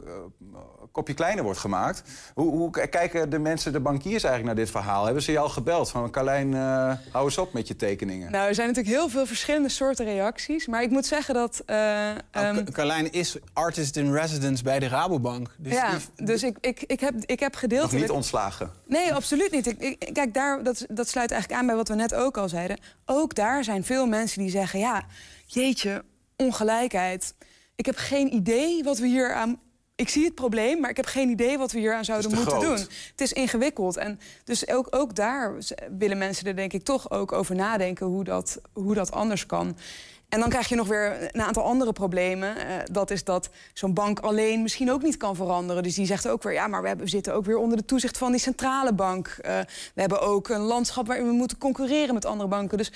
[0.52, 0.58] uh,
[0.92, 2.02] kopje kleiner wordt gemaakt.
[2.34, 5.04] Hoe, hoe, kijken de mensen, de bankiers eigenlijk naar dit verhaal?
[5.04, 8.30] Hebben ze je al gebeld van Carlijn, uh, hou eens op met je tekeningen?
[8.30, 10.66] Nou, er zijn natuurlijk heel veel verschillende soorten reacties.
[10.66, 11.62] Maar ik moet zeggen dat...
[11.66, 15.50] Nou, um, Carlijn is artist in residence bij de Rabobank.
[15.58, 16.26] Dus ja, die...
[16.26, 17.92] dus ik, ik, ik, heb, ik heb gedeeltelijk...
[17.92, 18.70] Nog niet ontslagen?
[18.86, 19.66] Nee, absoluut niet.
[19.66, 22.48] Ik, ik, kijk, daar, dat, dat sluit eigenlijk aan bij wat we net ook al
[22.48, 22.78] zeiden.
[23.04, 24.78] Ook daar zijn veel mensen die zeggen...
[24.78, 25.04] ja,
[25.46, 26.04] jeetje,
[26.36, 27.34] ongelijkheid.
[27.74, 29.60] Ik heb geen idee wat we hier aan.
[29.94, 32.60] Ik zie het probleem, maar ik heb geen idee wat we hier aan zouden moeten
[32.60, 32.78] doen.
[33.10, 33.96] Het is ingewikkeld.
[33.96, 35.54] En dus ook, ook daar
[35.98, 39.76] willen mensen er denk ik toch ook over nadenken hoe dat, hoe dat anders kan.
[40.28, 42.56] En dan krijg je nog weer een aantal andere problemen.
[42.56, 45.82] Uh, dat is dat zo'n bank alleen misschien ook niet kan veranderen.
[45.82, 47.84] Dus die zegt ook weer, ja, maar we, hebben, we zitten ook weer onder de
[47.84, 49.26] toezicht van die centrale bank.
[49.28, 49.58] Uh,
[49.94, 52.78] we hebben ook een landschap waarin we moeten concurreren met andere banken.
[52.78, 52.92] Dus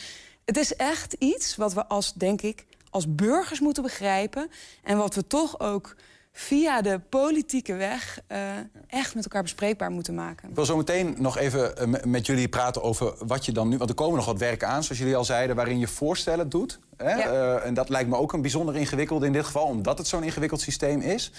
[0.50, 4.50] het is echt iets wat we als, denk ik, als burgers moeten begrijpen.
[4.82, 5.96] En wat we toch ook
[6.40, 8.38] via de politieke weg uh,
[8.86, 10.48] echt met elkaar bespreekbaar moeten maken.
[10.48, 13.76] Ik wil zo meteen nog even uh, met jullie praten over wat je dan nu...
[13.76, 15.56] want er komen nog wat werken aan, zoals jullie al zeiden...
[15.56, 16.78] waarin je voorstellen doet.
[16.96, 17.14] Hè?
[17.14, 17.32] Ja.
[17.32, 19.64] Uh, en dat lijkt me ook een bijzonder ingewikkeld in dit geval...
[19.64, 21.32] omdat het zo'n ingewikkeld systeem is.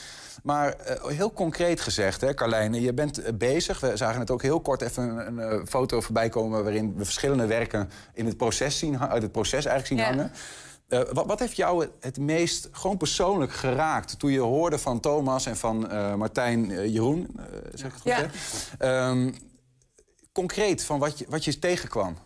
[0.43, 0.75] Maar
[1.07, 3.79] heel concreet gezegd, hè, Carlijne, je bent bezig.
[3.79, 6.63] We zagen het ook heel kort even een, een foto voorbij komen...
[6.63, 10.05] waarin we verschillende werken in het proces zien, uit het proces eigenlijk zien ja.
[10.05, 10.31] hangen.
[10.93, 15.45] Uh, wat, wat, heeft jou het meest gewoon persoonlijk geraakt toen je hoorde van Thomas
[15.45, 17.39] en van uh, Martijn uh, Jeroen?
[17.73, 18.31] zeg ik het goed?
[18.79, 19.09] Ja.
[19.09, 19.35] Um,
[20.31, 22.17] concreet van wat je, wat je tegenkwam?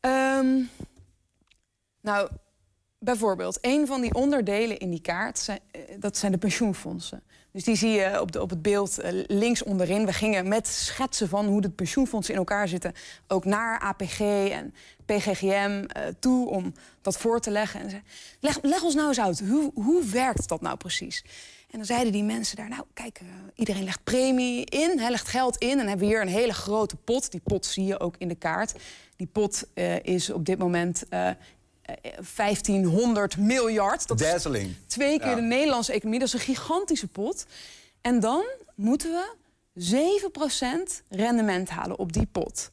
[0.00, 0.70] Um,
[2.00, 2.28] nou,
[2.98, 5.60] bijvoorbeeld, een van die onderdelen in die kaart, zijn,
[5.98, 7.22] dat zijn de pensioenfondsen.
[7.52, 10.06] Dus die zie je op, de, op het beeld links onderin.
[10.06, 12.92] We gingen met schetsen van hoe de pensioenfondsen in elkaar zitten...
[13.26, 14.74] ook naar APG en
[15.06, 17.80] PGGM uh, toe om dat voor te leggen.
[17.80, 18.02] En zei,
[18.40, 21.24] leg, leg, ons nou eens uit, hoe, hoe werkt dat nou precies?
[21.70, 25.28] En dan zeiden die mensen daar, nou kijk, uh, iedereen legt premie in, hij legt
[25.28, 25.70] geld in...
[25.70, 27.30] en dan hebben we hier een hele grote pot.
[27.30, 28.74] Die pot zie je ook in de kaart.
[29.16, 29.66] Die pot
[30.02, 31.04] is op dit moment
[32.36, 34.08] 1500 miljard.
[34.08, 34.66] Dat Dazzling.
[34.66, 35.34] Is twee keer ja.
[35.34, 36.18] de Nederlandse economie.
[36.18, 37.46] Dat is een gigantische pot.
[38.00, 39.34] En dan moeten we
[41.00, 42.70] 7% rendement halen op die pot.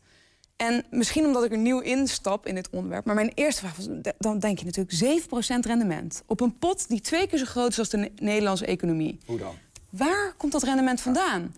[0.55, 3.05] En misschien omdat ik er nieuw instap in dit onderwerp...
[3.05, 6.23] maar mijn eerste vraag was, dan denk je natuurlijk 7% rendement...
[6.25, 9.19] op een pot die twee keer zo groot is als de Nederlandse economie.
[9.25, 9.55] Hoe dan?
[9.89, 11.55] Waar komt dat rendement vandaan?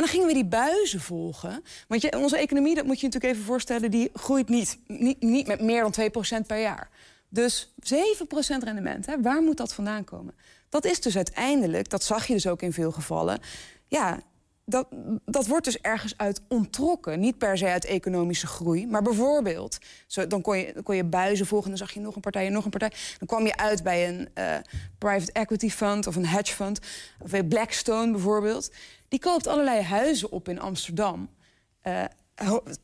[0.00, 1.64] Dan gingen we die buizen volgen.
[1.88, 3.90] Want je, onze economie, dat moet je natuurlijk even voorstellen...
[3.90, 5.94] die groeit niet, niet, niet met meer dan
[6.42, 6.90] 2% per jaar.
[7.28, 7.74] Dus 7%
[8.58, 10.34] rendement, hè, waar moet dat vandaan komen?
[10.68, 13.40] Dat is dus uiteindelijk, dat zag je dus ook in veel gevallen...
[13.86, 14.20] ja,
[14.70, 14.86] dat,
[15.24, 17.20] dat wordt dus ergens uit onttrokken.
[17.20, 19.78] Niet per se uit economische groei, maar bijvoorbeeld...
[20.06, 22.20] Zo, dan, kon je, dan kon je buizen volgen en dan zag je nog een
[22.20, 22.92] partij en nog een partij.
[23.18, 24.56] Dan kwam je uit bij een uh,
[24.98, 26.80] private equity fund of een hedge fund.
[27.18, 28.70] Of bij Blackstone bijvoorbeeld.
[29.10, 31.28] Die koopt allerlei huizen op in Amsterdam.
[31.84, 32.04] Uh,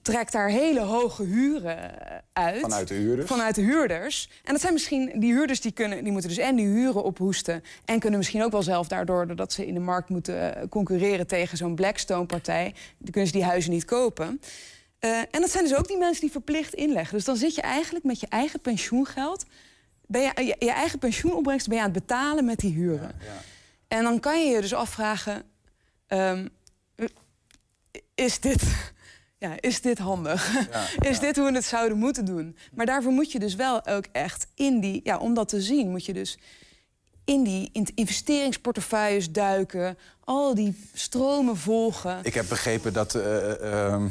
[0.03, 1.91] trekt daar hele hoge huren
[2.33, 2.61] uit.
[2.61, 3.29] Vanuit de huurders?
[3.29, 4.31] Vanuit de huurders.
[4.45, 7.63] En dat zijn misschien die huurders die, kunnen, die moeten dus en die huren ophoesten...
[7.85, 9.27] en kunnen misschien ook wel zelf daardoor...
[9.27, 12.75] doordat ze in de markt moeten concurreren tegen zo'n Blackstone-partij...
[12.99, 14.41] dan kunnen ze die huizen niet kopen.
[15.01, 17.17] Uh, en dat zijn dus ook die mensen die verplicht inleggen.
[17.17, 19.45] Dus dan zit je eigenlijk met je eigen pensioengeld...
[20.07, 23.15] Ben je, je, je eigen pensioenopbrengst ben je aan het betalen met die huren.
[23.21, 23.41] Ja, ja.
[23.89, 25.43] En dan kan je je dus afvragen...
[26.09, 26.49] Um,
[28.15, 28.63] is dit
[29.39, 30.53] ja, is dit handig?
[30.71, 31.23] Ja, is ja.
[31.23, 32.57] dit hoe we het zouden moeten doen?
[32.75, 35.91] Maar daarvoor moet je dus wel ook echt in die, ja, om dat te zien,
[35.91, 36.39] moet je dus
[37.27, 42.19] in die investeringsportefeuilles duiken, al die stromen volgen.
[42.23, 43.23] Ik heb begrepen dat, uh,
[43.63, 44.03] uh,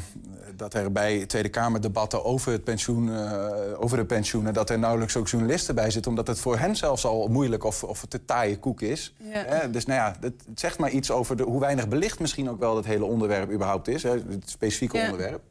[0.56, 4.54] dat er bij Tweede Kamerdebatten over, het pensioen, uh, over de pensioenen...
[4.54, 6.10] dat er nauwelijks ook journalisten bij zitten...
[6.10, 9.14] omdat het voor hen zelfs al moeilijk of, of te taaie koek is.
[9.18, 9.66] Ja.
[9.66, 12.58] dus nou ja, het, het, zegt maar iets over de, hoe weinig belicht misschien ook
[12.58, 12.74] wel...
[12.74, 15.04] dat hele onderwerp überhaupt is, hè, het specifieke ja.
[15.04, 15.42] onderwerp.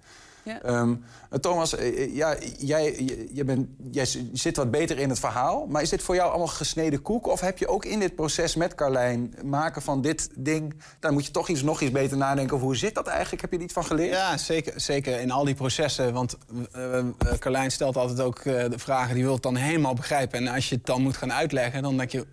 [0.45, 0.79] Ja.
[0.79, 1.03] Um,
[1.41, 1.75] Thomas,
[2.11, 2.93] ja, jij,
[3.31, 5.65] jij, bent, jij zit wat beter in het verhaal.
[5.67, 7.27] Maar is dit voor jou allemaal gesneden koek?
[7.27, 10.75] Of heb je ook in dit proces met Carlijn maken van dit ding...
[10.99, 13.41] dan moet je toch iets, nog iets beter nadenken over hoe zit dat eigenlijk?
[13.41, 14.13] Heb je er iets van geleerd?
[14.13, 16.13] Ja, zeker, zeker in al die processen.
[16.13, 16.37] Want
[16.75, 16.99] uh,
[17.39, 20.39] Carlijn stelt altijd ook uh, de vragen, die wil het dan helemaal begrijpen.
[20.39, 22.27] En als je het dan moet gaan uitleggen, dan denk je...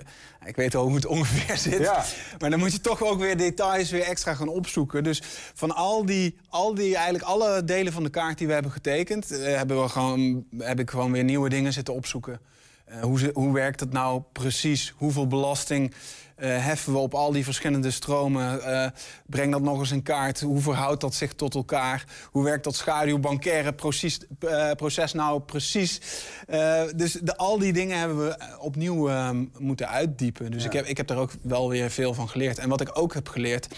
[0.44, 1.78] Ik weet wel hoe het ongeveer zit.
[1.78, 2.04] Ja.
[2.38, 5.04] Maar dan moet je toch ook weer details weer extra gaan opzoeken.
[5.04, 5.22] Dus
[5.54, 9.32] van al die, al die eigenlijk alle delen van de kaart die we hebben getekend...
[9.32, 12.40] Uh, hebben we gewoon, heb ik gewoon weer nieuwe dingen zitten opzoeken.
[12.84, 14.94] Eh, hoe, hoe werkt het nou precies?
[14.96, 18.62] Hoeveel belasting eh, heffen we op al die verschillende stromen?
[18.62, 18.90] Eh,
[19.26, 20.40] breng dat nog eens in kaart.
[20.40, 22.04] Hoe verhoudt dat zich tot elkaar?
[22.30, 26.00] Hoe werkt dat schaduwbankaire proces, eh, proces nou precies?
[26.46, 30.50] Eh, dus de, al die dingen hebben we eh, opnieuw eh, moeten uitdiepen.
[30.50, 32.58] Dus ik, heb, ik heb daar ook wel weer veel van geleerd.
[32.58, 33.68] En wat ik ook heb geleerd,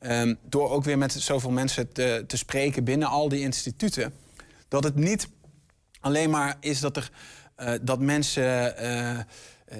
[0.00, 4.12] ehm, door ook weer met zoveel mensen te, te spreken binnen al die instituten,
[4.68, 5.28] dat het niet
[6.00, 7.10] alleen maar is dat, er,
[7.56, 9.18] eh, dat mensen eh, eh,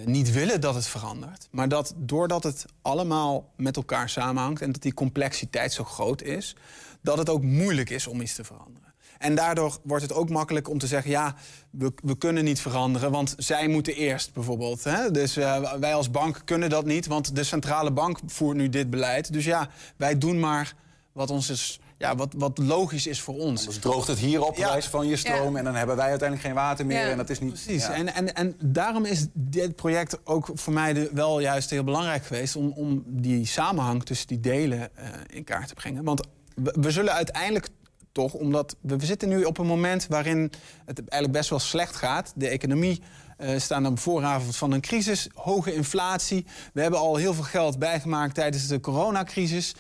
[0.05, 1.49] niet willen dat het verandert.
[1.51, 6.57] Maar dat doordat het allemaal met elkaar samenhangt en dat die complexiteit zo groot is,
[7.03, 8.85] dat het ook moeilijk is om iets te veranderen.
[9.19, 11.35] En daardoor wordt het ook makkelijk om te zeggen: ja,
[11.71, 14.85] we, we kunnen niet veranderen, want zij moeten eerst bijvoorbeeld.
[14.85, 15.11] Hè?
[15.11, 18.91] Dus eh, wij als bank kunnen dat niet, want de centrale bank voert nu dit
[18.91, 19.33] beleid.
[19.33, 20.75] Dus ja, wij doen maar
[21.13, 23.67] wat, ons is, ja, wat, wat logisch is voor ons.
[23.67, 24.69] Dus droogt het hier op, Ja.
[24.69, 25.53] wijze van je stroom...
[25.53, 25.59] Ja.
[25.59, 27.05] en dan hebben wij uiteindelijk geen water meer.
[27.05, 27.11] Ja.
[27.11, 27.53] En dat is niet...
[27.53, 27.87] Precies.
[27.87, 27.93] ja.
[27.93, 32.25] En, en, en daarom is dit project ook voor mij de, wel juist heel belangrijk
[32.25, 32.57] geweest...
[32.57, 36.05] om, om die samenhang tussen die delen eh, in kaart te brengen.
[36.05, 36.21] Want
[36.55, 37.69] we, we zullen uiteindelijk
[38.13, 40.07] toch, omdat we, we zitten nu op een moment...
[40.09, 40.53] waarin
[40.85, 42.33] het eigenlijk best wel slecht gaat.
[42.37, 43.03] De economie
[43.37, 46.47] eh staat aan de vooravond van een crisis, hoge inflatie.
[46.73, 49.75] We hebben al heel veel geld bijgemaakt tijdens de coronacrisis...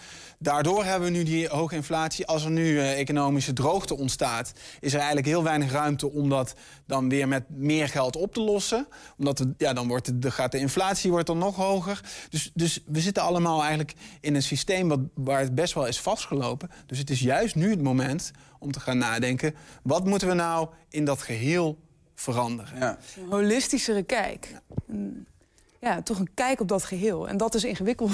[0.44, 2.26] Daardoor hebben we nu die hoge inflatie.
[2.26, 6.54] Als er nu eh, economische droogte ontstaat, is er eigenlijk heel weinig ruimte om dat
[6.86, 8.86] dan weer met meer geld op te lossen.
[9.18, 12.00] Omdat we, ja, dan wordt de, gaat de inflatie wordt dan nog hoger.
[12.28, 16.00] Dus, dus we zitten allemaal eigenlijk in een systeem wat, waar het best wel is
[16.00, 16.70] vastgelopen.
[16.86, 20.68] Dus het is juist nu het moment om te gaan nadenken: wat moeten we nou
[20.88, 21.78] in dat geheel
[22.14, 22.78] veranderen?
[22.78, 22.98] Ja.
[23.16, 24.54] Een holistischere kijk.
[24.88, 25.26] Een-
[25.84, 27.28] ja, toch een kijk op dat geheel.
[27.28, 28.10] En dat is ingewikkeld.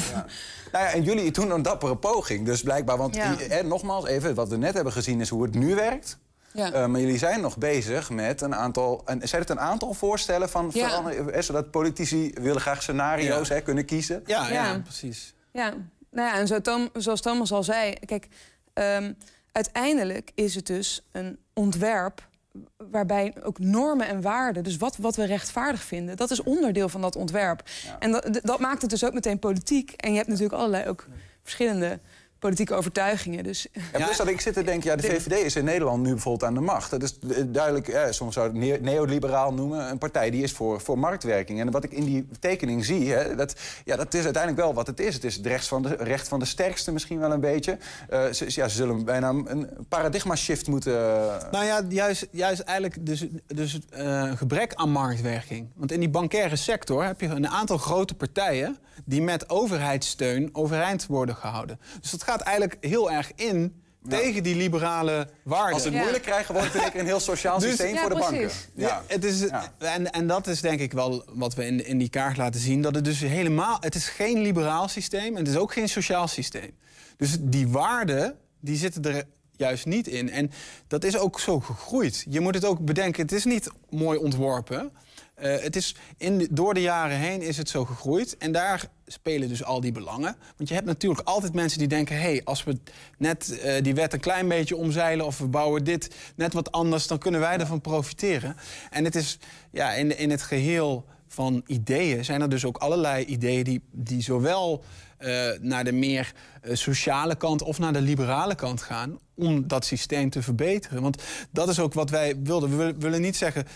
[0.72, 2.44] Nou ja, en jullie doen een dappere poging.
[2.46, 3.38] Dus blijkbaar, want Ja.
[3.40, 6.18] eh, nogmaals, even wat we net hebben gezien is hoe het nu werkt.
[6.52, 6.72] Ja.
[6.72, 9.02] Eh, maar jullie zijn nog bezig met een aantal.
[9.04, 10.88] En zijn het een aantal voorstellen van Ja.
[10.88, 11.28] verandering?
[11.30, 13.54] eh, zodat politici willen graag scenario's Ja.
[13.54, 14.22] hè, kunnen kiezen.
[14.26, 14.52] Ja, ja.
[14.52, 14.78] Ja.
[14.78, 15.34] precies.
[15.52, 15.68] Ja,
[16.10, 18.28] nou ja, en zo Tom, zoals Thomas al zei, kijk,
[18.72, 19.12] ehm,
[19.52, 22.28] uiteindelijk is het dus een ontwerp
[22.76, 27.00] waarbij ook normen en waarden, dus wat, wat we rechtvaardig vinden, dat is onderdeel van
[27.00, 27.62] dat ontwerp.
[27.98, 29.92] En dat, dat maakt het dus ook meteen politiek.
[29.92, 31.06] En je hebt natuurlijk allerlei ook
[31.42, 31.98] verschillende
[32.40, 33.44] politieke overtuigingen.
[33.44, 36.10] Dus Ja, plus dat ik zit te denken, ja, de VVD is in Nederland nu
[36.12, 36.90] bijvoorbeeld aan de macht.
[36.90, 40.42] Dat is eh, duidelijk, eh, soms zou je het ne- neoliberaal noemen, een partij die
[40.42, 41.60] is voor, voor marktwerking.
[41.60, 44.86] En wat ik in die tekening zie, hè, dat, ja, dat is uiteindelijk wel wat
[44.86, 45.14] het is.
[45.14, 47.78] Het is het recht van de, recht van de sterkste misschien wel een beetje.
[48.08, 50.92] Eh, ze, ja, ze zullen bijna een paradigma shift moeten...
[50.96, 55.68] eh, Nou ja, juist, juist eigenlijk dus, dus eh, een gebrek aan marktwerking.
[55.74, 58.76] Want in die bankaire sector heb je een aantal grote partijen...
[59.04, 61.80] die met overheidssteun overeind worden gehouden.
[62.00, 65.72] Dus dat gaat eigenlijk heel erg in tegen die liberale waarden.
[65.72, 66.00] Als ze het Ja.
[66.02, 68.50] moeilijk krijgen, wordt het een heel sociaal Dus- systeem Ja, voor de banken.
[68.74, 69.72] Ja, het is, Ja.
[69.78, 72.82] En, en dat is denk ik wel wat we in, in die kaart laten zien.
[72.82, 73.76] Dat het dus helemaal...
[73.80, 76.70] Het is geen liberaal systeem en het is ook geen sociaal systeem.
[77.16, 79.24] Dus die waarden, die zitten er
[79.56, 80.30] juist niet in.
[80.30, 80.50] En
[80.86, 82.24] dat is ook zo gegroeid.
[82.28, 84.92] Je moet het ook bedenken, het is niet mooi ontworpen.
[85.40, 88.36] Eh, het is in door de jaren heen is het zo gegroeid.
[88.36, 90.36] En daar spelen dus al die belangen.
[90.56, 92.16] Want je hebt natuurlijk altijd mensen die denken...
[92.16, 92.78] hé, hey, als we
[93.18, 95.26] net eh, die wet een klein beetje omzeilen...
[95.26, 98.56] of we bouwen dit net wat anders, dan kunnen wij ervan profiteren.
[98.90, 99.38] En het is
[99.70, 102.24] ja, in, in het geheel van ideeën...
[102.24, 104.84] zijn er dus ook allerlei ideeën die, die zowel
[105.18, 106.32] eh, naar de meer
[106.72, 107.62] sociale kant...
[107.62, 111.02] of naar de liberale kant gaan om dat systeem te verbeteren.
[111.02, 112.78] Want dat is ook wat wij wilden.
[112.78, 113.66] We willen, niet zeggen...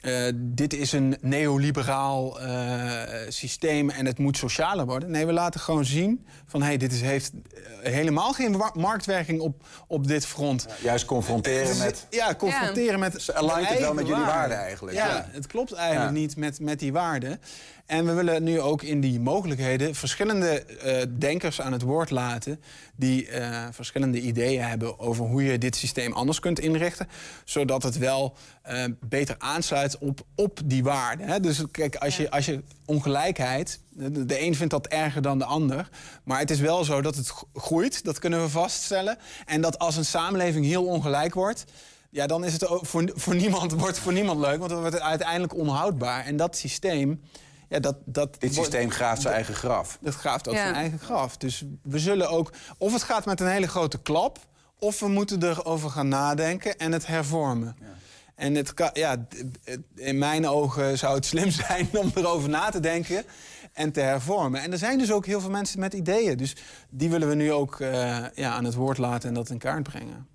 [0.00, 5.10] eh, dit is een neoliberaal eh, systeem en het moet socialer worden.
[5.10, 7.32] Nee, we laten gewoon zien van hey, dit is, heeft
[7.82, 10.66] eh, helemaal geen marktwerking op, op dit front.
[10.82, 12.06] Juist confronteren met...
[12.10, 13.22] Ja, confronteren met.
[13.22, 15.28] Ze alignt het wel met jullie waarden eigenlijk, Ja, ja.
[15.30, 16.20] het klopt eigenlijk Ja.
[16.20, 17.40] niet met, met die waarden.
[17.86, 22.60] En we willen nu ook in die mogelijkheden verschillende eh, denkers aan het woord laten.
[22.96, 27.08] die eh, verschillende ideeën hebben over hoe je dit systeem anders kunt inrichten.
[27.44, 31.28] zodat het wel eh, beter aansluit op, op die waarden.
[31.28, 31.40] Hè?
[31.40, 33.80] Dus kijk, als je, als je ongelijkheid.
[33.90, 35.88] De, de een vindt dat erger dan de ander.
[36.24, 39.18] Maar het is wel zo dat het gro- groeit, dat kunnen we vaststellen.
[39.46, 41.64] En dat als een samenleving heel ongelijk wordt.
[42.10, 44.80] Ja, dan is het ook voor, voor niemand, wordt het voor niemand leuk, want dan
[44.80, 46.24] wordt het uiteindelijk onhoudbaar.
[46.24, 47.20] En dat systeem,
[47.68, 49.98] ja, dat, dat Dit systeem graaft zijn eigen graf.
[50.00, 50.62] dat graaft ook Ja.
[50.62, 51.36] zijn eigen graf.
[51.36, 54.38] Dus we zullen ook, of het gaat met een hele grote klap,
[54.78, 57.76] of we moeten erover gaan nadenken en het hervormen.
[58.34, 59.26] En het kan, ja,
[59.94, 63.24] in mijn ogen zou het slim zijn om erover na te denken
[63.72, 64.60] en te hervormen.
[64.62, 66.36] En er zijn dus ook heel veel mensen met ideeën.
[66.36, 66.56] Dus
[66.90, 69.82] die willen we nu ook eh, ja, aan het woord laten en dat in kaart
[69.82, 70.26] brengen.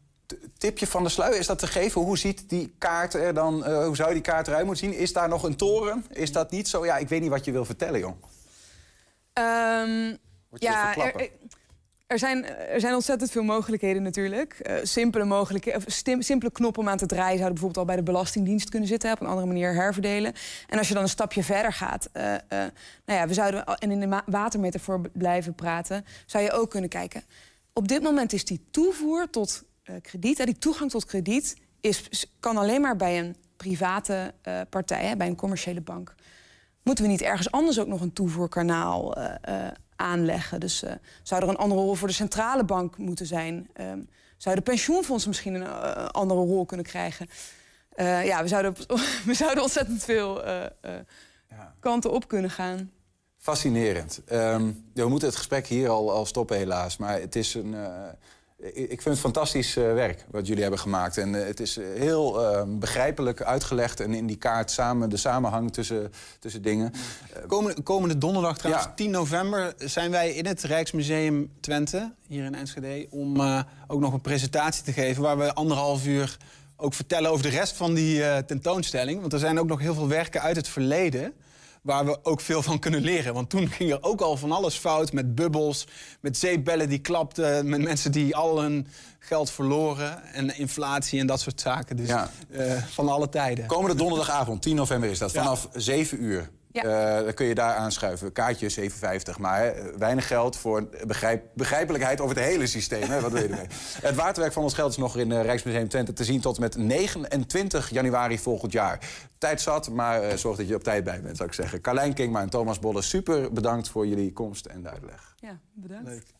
[0.57, 2.01] Tipje van de sluier, is dat te geven?
[2.01, 4.97] Hoe ziet die kaart er dan, eh, hoe zou die kaart eruit moeten zien?
[4.99, 6.05] Is daar nog een toren?
[6.09, 6.85] Is dat niet zo?
[6.85, 8.15] Ja, ik weet niet wat je wil vertellen, jong.
[9.33, 10.15] Ehm,
[10.53, 11.29] ja, er, er-
[12.07, 14.53] er zijn, er zijn ontzettend veel mogelijkheden natuurlijk.
[14.53, 17.37] Eh, simpele, mogelijkheden, stim- simpele knoppen om aan te draaien...
[17.37, 19.11] zouden bijvoorbeeld al bij de Belastingdienst kunnen zitten...
[19.11, 20.33] op een andere manier herverdelen.
[20.67, 22.09] En als je dan een stapje verder gaat...
[22.11, 22.23] eh,
[23.05, 26.05] nou ja, we zouden, en in de watermetafoor blijven praten...
[26.25, 27.23] zou je ook kunnen kijken.
[27.73, 30.37] Op dit moment is die toevoer tot eh, krediet...
[30.37, 35.05] hè, die toegang tot krediet is, kan alleen maar bij een private eh, partij...
[35.05, 36.15] Hè, bij een commerciële bank.
[36.83, 40.59] Moeten we niet ergens anders ook nog een toevoerkanaal eh, aanleggen?
[40.59, 40.83] Dus
[41.23, 43.69] zou er een andere rol voor de centrale bank moeten zijn?
[43.73, 43.99] Ehm
[44.37, 45.67] zouden pensioenfondsen misschien een
[46.11, 47.29] andere rol kunnen krijgen?
[47.97, 48.75] Ja, we zouden,
[49.25, 51.75] we zouden ontzettend veel Ja.
[51.79, 52.91] kanten op kunnen gaan.
[53.37, 54.21] Fascinerend.
[54.25, 56.97] Ehm, we moeten het gesprek hier al, al stoppen, helaas.
[56.97, 57.75] Maar het is een.
[58.61, 61.17] Ik vind het fantastisch eh, werk wat jullie hebben gemaakt.
[61.17, 63.99] En eh, het is eh, heel eh, begrijpelijk uitgelegd.
[63.99, 66.93] En in die kaart samen de samenhang tussen, tussen dingen.
[67.47, 68.93] Komende, komende donderdag, trouwens, Ja.
[68.93, 73.41] 10 november, zijn wij in het Rijksmuseum Twente, hier in Enschede, om
[73.87, 76.37] ook nog een presentatie te geven waar we anderhalf uur
[76.75, 79.19] ook vertellen over de rest van die tentoonstelling.
[79.19, 81.33] Want er zijn ook nog heel veel werken uit het verleden
[81.81, 83.33] waar we ook veel van kunnen leren.
[83.33, 85.87] Want toen ging er ook al van alles fout met bubbels,
[86.19, 88.87] met zeepbellen die klapten, met mensen die al hun
[89.19, 91.95] geld verloren en inflatie en dat soort zaken.
[91.95, 92.31] Dus Ja.
[92.51, 93.65] eh, van alle tijden.
[93.65, 95.41] Komende donderdagavond, 10 november is dat, Ja.
[95.43, 96.49] vanaf 7 uur.
[96.71, 96.83] Ja.
[96.83, 98.31] Eh, dan kun je daar aanschuiven.
[98.31, 99.39] Kaartje 7,50.
[99.39, 103.09] Maar eh, weinig geld voor begrijp, begrijpelijkheid over het hele systeem.
[103.09, 103.21] Hè?
[103.21, 103.67] Wat je ermee?
[104.01, 106.61] Het waterwerk van ons geld is nog in eh, Rijksmuseum Twente te zien tot en
[106.61, 108.99] met 29 januari volgend jaar.
[109.37, 111.81] Tijd zat, maar zorg dat je op tijd bij bent, zou ik zeggen.
[111.81, 115.35] Carlijn Kingma en Thomas Bolle, super bedankt voor jullie komst en uitleg.
[115.39, 116.33] Ja, bedankt.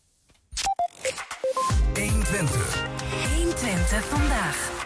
[1.93, 3.00] 120
[3.61, 4.85] vandaag.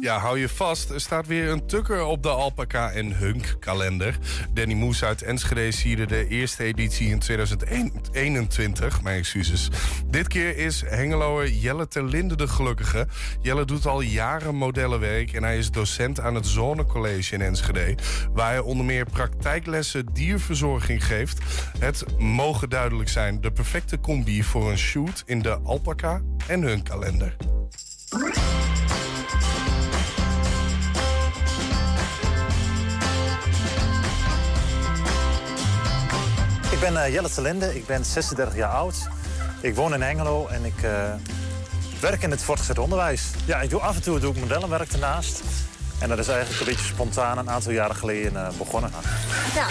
[0.00, 0.90] Ja, hou je vast.
[0.90, 4.18] Er staat weer een tukker op de Alpaca en Hunk kalender.
[4.52, 9.02] Danny Moes uit Enschede sierde de eerste editie in 2021.
[9.02, 9.68] Mijn excuses.
[10.06, 13.06] Dit keer is Hengeloer Jelle ter Linde de gelukkige.
[13.40, 17.94] Jelle doet al jaren modellenwerk en hij is docent aan het Zonnecollege in Enschede.
[18.32, 21.38] Waar hij onder meer praktijklessen dierverzorging geeft.
[21.78, 26.84] Het mogen duidelijk zijn de perfecte combi voor een shoot in de Alpaca en Hunk
[26.84, 27.36] kalender.
[28.06, 28.12] Ik
[36.80, 38.94] ben eh, Jelle Telinde, ik ben 36 jaar oud.
[39.60, 41.12] Ik woon in Hengelo en ik eh,
[42.00, 43.30] werk in het voortgezet onderwijs.
[43.44, 45.42] Ja, ik doe af en toe doe ik modellenwerk ernaast.
[45.98, 48.90] En dat is eigenlijk een beetje spontaan een aantal jaren geleden eh, begonnen.
[49.54, 49.66] Ja,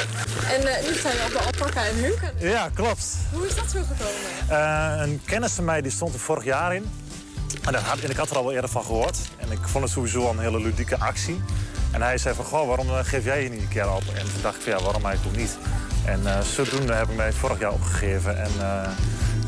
[0.54, 2.34] en nu sta je op de alpaca en hunken.
[2.38, 3.16] Ja, klopt.
[3.32, 5.02] Hoe is dat zo gekomen?
[5.02, 7.05] Een kennis van mij die stond er vorig jaar in.
[7.66, 9.18] En, had, en ik had er al wel eerder van gehoord.
[9.38, 11.42] En ik vond het sowieso een hele ludieke actie.
[11.92, 14.04] En hij zei van, goh, waarom eh, geef jij je niet een keer op?
[14.14, 15.58] En toen dacht ik van, ja, waarom eigenlijk ook niet?
[16.06, 18.44] En eh, zodoende heb ik mij vorig jaar opgegeven.
[18.44, 18.90] En eh,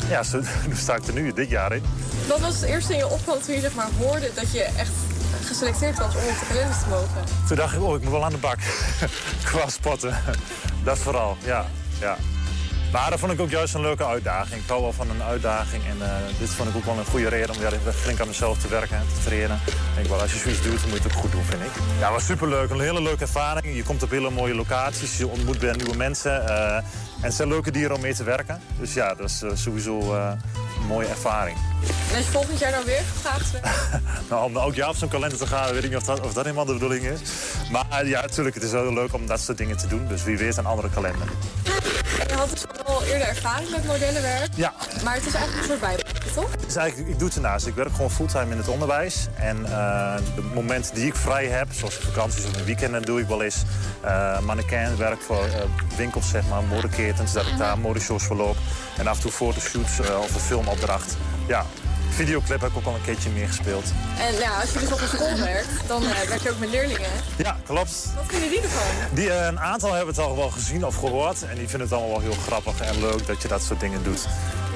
[0.10, 0.42] ja, zo,
[0.74, 1.84] sta ik er nu dit jaar in.
[2.28, 4.92] Wat was het eerste in je opkwam toen je zeg maar, hoorde dat je echt
[5.46, 7.24] geselecteerd was om op de kalender te mogen?
[7.48, 8.58] Toen dacht ik, oh, ik moet wel aan de bak.
[9.52, 10.18] Qua sporten.
[10.84, 11.66] Dat vooral, ja.
[12.00, 12.18] ja.
[12.92, 14.62] Maar dat vond ik ook juist een leuke uitdaging.
[14.62, 15.84] Ik hou wel van een uitdaging.
[15.86, 18.58] En eh, dit vond ik ook wel een goede reden om weer flink aan mezelf
[18.58, 19.60] te werken en te trainen.
[20.02, 21.72] Ik wel, als je zoiets doet, dan moet je het ook goed doen, vind ik.
[22.00, 22.70] Ja, was superleuk.
[22.70, 23.76] Een hele leuke ervaring.
[23.76, 25.18] Je komt op hele mooie locaties.
[25.18, 26.48] Je ontmoet weer nieuwe mensen.
[26.48, 28.62] eh, en het zijn leuke dieren om mee te werken.
[28.80, 31.58] Dus ja, dat is eh, sowieso een mooie ervaring.
[32.10, 33.66] En als je volgend jaar dan weer werd?
[34.30, 36.34] Nou, om elk jaar op zo'n kalender te gaan, weet ik niet of dat, of
[36.34, 37.20] dat helemaal de bedoeling is.
[37.72, 40.08] Maar ja, natuurlijk, het is wel leuk om dat soort dingen te doen.
[40.08, 41.28] Dus wie weet een andere kalender.
[42.38, 44.48] Had dus al eerder ervaring met modellenwerk.
[44.56, 44.74] Ja,
[45.04, 46.56] Maar het is eigenlijk een soort bijbaantje, toch?
[46.56, 47.68] Dus eigenlijk, ik doe het ernaast.
[47.68, 49.28] Ik werk gewoon fulltime in het onderwijs.
[49.36, 53.28] En eh, de momenten die ik vrij heb, zoals vakanties of een weekenden, doe ik
[53.28, 53.64] wel eens
[54.06, 55.54] uh, mannequinwerk voor uh,
[55.98, 58.58] winkels, zeg maar, modeketens, dat ik daar modeshows verloop.
[58.98, 61.18] En af en toe fotoshoots uh, of een filmopdracht.
[61.48, 61.66] Ja,
[62.18, 63.84] videoclip heb ik ook al een keertje meer gespeeld.
[64.20, 66.70] En ja, als je dus op een school werkt, dan uh, werk je ook met
[66.70, 67.10] leerlingen.
[67.36, 68.08] Ja, klopt.
[68.16, 68.82] Wat vinden die ervan?
[69.14, 71.44] Die, uh, een aantal hebben het al wel gezien of gehoord.
[71.44, 74.04] En die vinden het allemaal wel heel grappig en leuk dat je dat soort dingen
[74.04, 74.28] doet.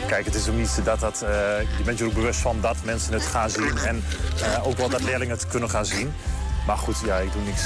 [0.08, 1.21] Kijk, het is ook niet dat dat...
[1.23, 1.29] Uh,
[1.77, 3.77] je bent je ook bewust van dat mensen het gaan zien.
[3.77, 4.04] En
[4.63, 6.13] ook wel dat leerlingen het kunnen gaan zien.
[6.65, 7.62] Maar goed, ja, ik doe niks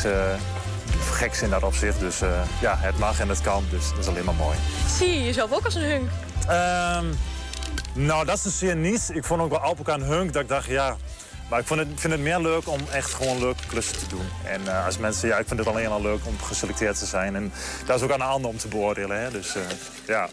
[1.12, 2.00] geks in dat opzicht.
[2.00, 2.20] Dus
[2.62, 3.66] ja, het mag en het kan.
[3.70, 4.58] Dus dat is alleen maar mooi.
[4.98, 6.10] Zie je jezelf ook als een hunk?
[6.50, 7.18] Um,
[7.96, 9.10] nou, dat is dus zeer niet.
[9.14, 10.98] Ik vond ook wel Alpaca en Hunk dat ik dacht, ja...
[11.50, 14.26] Maar ik vind het meer leuk om echt gewoon leuke klussen te doen.
[14.44, 17.36] En uh, als mensen, ja, ik vind het alleen al leuk om geselecteerd te zijn.
[17.36, 17.52] En
[17.86, 19.32] dat is ook aan de ander om te beoordelen, hè.
[19.32, 19.62] Dus uh,
[20.08, 20.30] ja.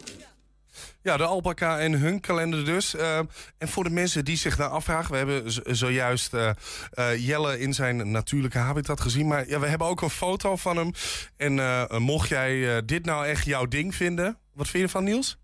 [1.02, 2.94] Ja, de alpaca en hun kalender dus.
[2.94, 3.18] Uh,
[3.58, 5.10] en voor de mensen die zich daar afvragen...
[5.10, 6.36] we hebben zojuist
[7.16, 9.26] Jelle in zijn natuurlijke habitat gezien...
[9.26, 10.92] maar ja, we hebben ook een foto van hem.
[11.36, 14.38] En mocht jij dit nou echt jouw ding vinden...
[14.54, 15.41] wat vind je ervan, Niels?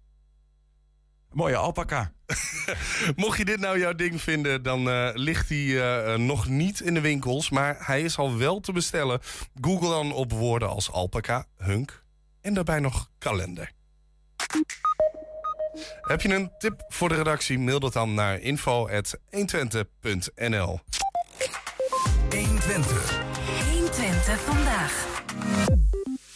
[1.32, 2.12] Mooie alpaca.
[3.16, 6.94] Mocht je dit nou jouw ding vinden, dan uh, ligt hij uh, nog niet in
[6.94, 7.50] de winkels.
[7.50, 9.20] Maar hij is al wel te bestellen.
[9.60, 12.02] Google dan op woorden als alpaca, hunk
[12.40, 13.72] en daarbij nog kalender.
[16.00, 17.58] Heb je een tip voor de redactie?
[17.58, 20.80] Mail dat dan naar info.120.nl
[22.30, 23.20] 120.
[23.70, 25.06] 120 vandaag.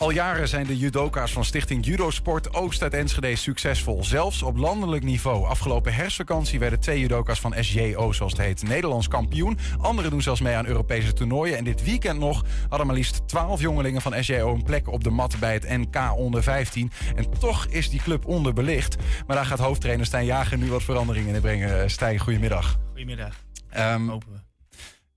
[0.03, 4.05] Al jaren zijn de judoka's van stichting Judosport Oost uit Enschede succesvol.
[4.05, 5.47] Zelfs op landelijk niveau.
[5.47, 9.59] Afgelopen herfstvakantie werden twee judoka's van SJO, zoals het heet, Nederlands kampioen.
[9.79, 11.57] Anderen doen zelfs mee aan Europese toernooien.
[11.57, 15.11] En dit weekend nog hadden maar liefst 12 jongelingen van SJO een plek op de
[15.11, 16.91] mat bij het NK onder 15.
[17.15, 18.97] En toch is die club onderbelicht.
[19.27, 21.91] Maar daar gaat hoofdtrainer Stijn Jager nu wat veranderingen in brengen.
[21.91, 22.79] Stijn, goedemiddag.
[22.89, 23.35] Goedemiddag.
[23.77, 24.52] Um, Hopen we.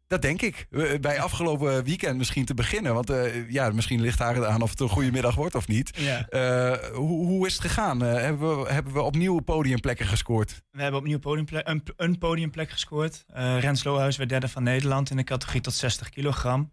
[0.08, 0.68] Dat denk ik.
[1.02, 2.94] Bij afgelopen weekend misschien te beginnen.
[2.94, 5.98] Want uh, ja, misschien ligt daar aan of het een goede middag wordt of niet.
[5.98, 6.28] Ja.
[6.30, 8.04] Uh, hoe, hoe, is het gegaan?
[8.04, 10.62] Uh, hebben, we, hebben we opnieuw podiumplekken gescoord?
[10.72, 13.26] We hebben opnieuw podiumplek, een, een podiumplek gescoord.
[13.34, 16.72] Rens Lohuis werd derde van Nederland in de categorie tot 60 kilogram.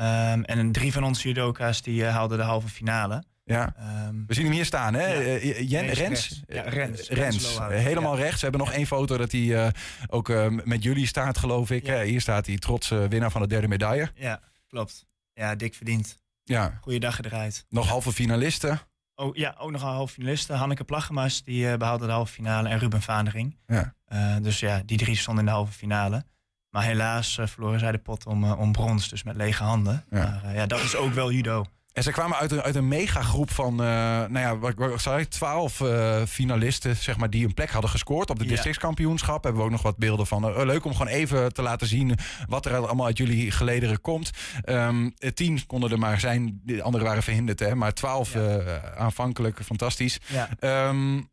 [0.00, 3.22] Um, en drie van onze judoka's die haalden de halve finale.
[3.44, 3.74] Ja.
[4.08, 5.06] Um, we zien hem hier staan, hè?
[5.06, 5.20] Ja.
[5.20, 6.42] Uh, Jen, Rens?
[6.46, 7.08] Ja, Rens.
[7.08, 7.48] Rens.
[7.58, 7.58] Rens.
[7.84, 8.34] Helemaal rechts.
[8.34, 9.68] We hebben nog één foto dat hij uh,
[10.06, 11.88] ook uh, met jullie staat, geloof ik.
[11.88, 14.10] hier staat hij, trots winnaar van de derde medaille.
[14.14, 15.06] Ja, klopt.
[15.32, 16.18] Ja, dik verdiend.
[16.42, 16.78] Ja.
[16.80, 17.66] Goeiedag gedraaid.
[17.68, 18.80] Nog halve finalisten.
[19.14, 20.56] Oh, ja, ook nog een halve finalisten.
[20.56, 22.68] Hanneke Plaggemas, die behaalde de halve finale.
[22.68, 23.58] En Ruben Vaandering.
[23.66, 23.94] Ja.
[24.40, 26.24] dus ja, die drie stonden in de halve finale.
[26.70, 30.04] Maar helaas verloren zij de pot om, om brons, dus met lege handen.
[30.10, 30.40] Ja.
[30.42, 31.64] Maar ja, dat is ook wel judo.
[31.94, 35.20] En ze kwamen uit een, uit een megagroep van, uh, nou ja, wat, wat zei
[35.20, 38.50] ik, twaalf uh, finalisten, zeg maar, die een plek hadden gescoord op de ja.
[38.50, 39.42] districtskampioenschap.
[39.44, 40.48] Hebben we ook nog wat beelden van.
[40.48, 42.14] Uh, leuk om gewoon even te laten zien
[42.48, 44.30] wat er allemaal uit jullie gelederen komt.
[44.64, 48.80] Um, tien konden er maar zijn, de anderen waren verhinderd, hè, maar twaalf ja.
[48.96, 50.20] aanvankelijk, fantastisch.
[50.26, 50.88] Ja.
[50.88, 51.32] Um,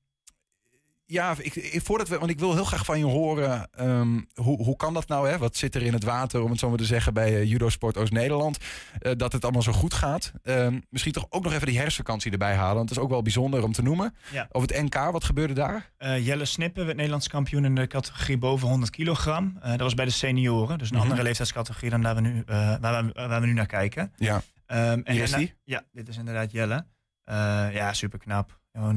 [1.12, 3.70] ja, ik, ik, voordat we, want ik wil heel graag van je horen.
[3.80, 5.30] Um, hoe, hoe kan dat nou?
[5.30, 5.38] Hè?
[5.38, 7.70] Wat zit er in het water, om het zo maar te zeggen, bij uh, Judo
[7.70, 8.58] Sport Oost-Nederland?
[9.02, 10.32] Uh, dat het allemaal zo goed gaat.
[10.44, 12.76] Um, misschien toch ook nog even die herfstvakantie erbij halen.
[12.76, 14.16] Want het is ook wel bijzonder om te noemen.
[14.32, 14.48] Ja.
[14.52, 15.92] Over het NK, wat gebeurde daar?
[16.00, 19.58] Uh, Jelle Snippen werd Nederlands kampioen in de categorie boven 100 kilogram.
[19.62, 20.78] dat was bij de senioren.
[20.78, 21.04] Dus een -hmm.
[21.04, 24.14] andere leeftijdscategorie dan waar we nu, waar we, waar we nu naar kijken.
[24.16, 24.36] Ja.
[24.36, 24.42] Um,
[25.04, 25.54] en Hier is die?
[25.64, 26.86] Ja, dit is inderdaad Jelle.
[27.74, 28.60] ja, super knap.
[28.72, 28.96] Gewoon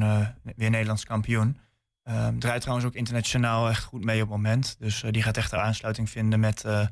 [0.56, 1.62] weer Nederlands kampioen.
[2.10, 4.76] Um, draait trouwens ook internationaal echt goed mee op het moment.
[4.78, 6.86] Dus uh, die gaat echt een aansluiting vinden met uh,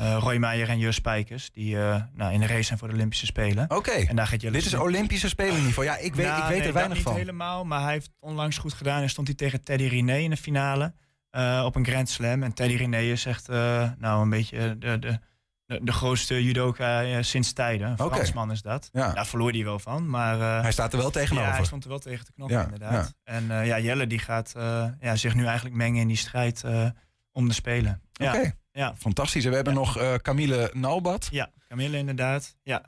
[0.00, 1.50] uh, Roy Meijer en Jus Spijkers.
[1.50, 1.76] Die
[2.12, 3.64] nou, in de race zijn voor de Olympische Spelen.
[3.64, 4.36] Oké, okay.
[4.38, 5.88] dit is Olympische Spelen niveau.
[5.88, 7.12] Ja, ik weet, nou, ik weet nee, er weinig niet van.
[7.12, 9.02] niet helemaal, maar hij heeft onlangs goed gedaan.
[9.02, 10.92] En stond hij tegen Teddy Riné in de finale
[11.64, 12.42] op een Grand Slam.
[12.42, 13.48] En Teddy Riné is echt
[13.98, 14.98] nou, een beetje de...
[14.98, 15.18] de
[15.66, 17.88] de, de, grootste judoka uh, sinds tijden.
[17.88, 18.88] Een Fransman is dat.
[18.92, 19.12] Ja.
[19.12, 20.10] Daar verloor hij wel van.
[20.10, 21.48] Maar, uh, hij staat er wel tegenover.
[21.48, 23.14] Ja, hij stond er wel tegen te knoppen, ja, inderdaad.
[23.24, 23.32] Ja.
[23.34, 24.52] En uh, ja, Jelle die gaat
[25.00, 26.64] ja, zich nu eigenlijk mengen in die strijd
[27.32, 28.02] om de Spelen.
[28.20, 28.54] Oké, okay.
[28.70, 28.94] ja.
[28.96, 29.44] fantastisch.
[29.44, 31.28] En we hebben nog Camille Nalbat.
[31.30, 32.56] Ja, Camille inderdaad.
[32.62, 32.82] Ja.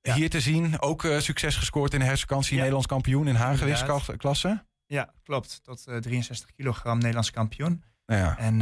[0.00, 2.56] Hier te zien, ook succes gescoord in de herfstvakantie.
[2.56, 4.64] Nederlands kampioen in haargewichtsklasse.
[4.86, 5.60] Ja, klopt.
[5.62, 7.82] Tot 63 kilogram Nederlands kampioen.
[8.06, 8.38] Ja.
[8.38, 8.58] En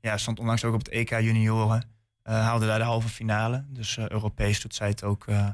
[0.00, 1.99] ja, stond onlangs ook op het EK junioren.
[2.24, 3.64] Uh, haalde daar de halve finale.
[3.68, 5.48] Dus uh, Europees doet zij het ook, uh,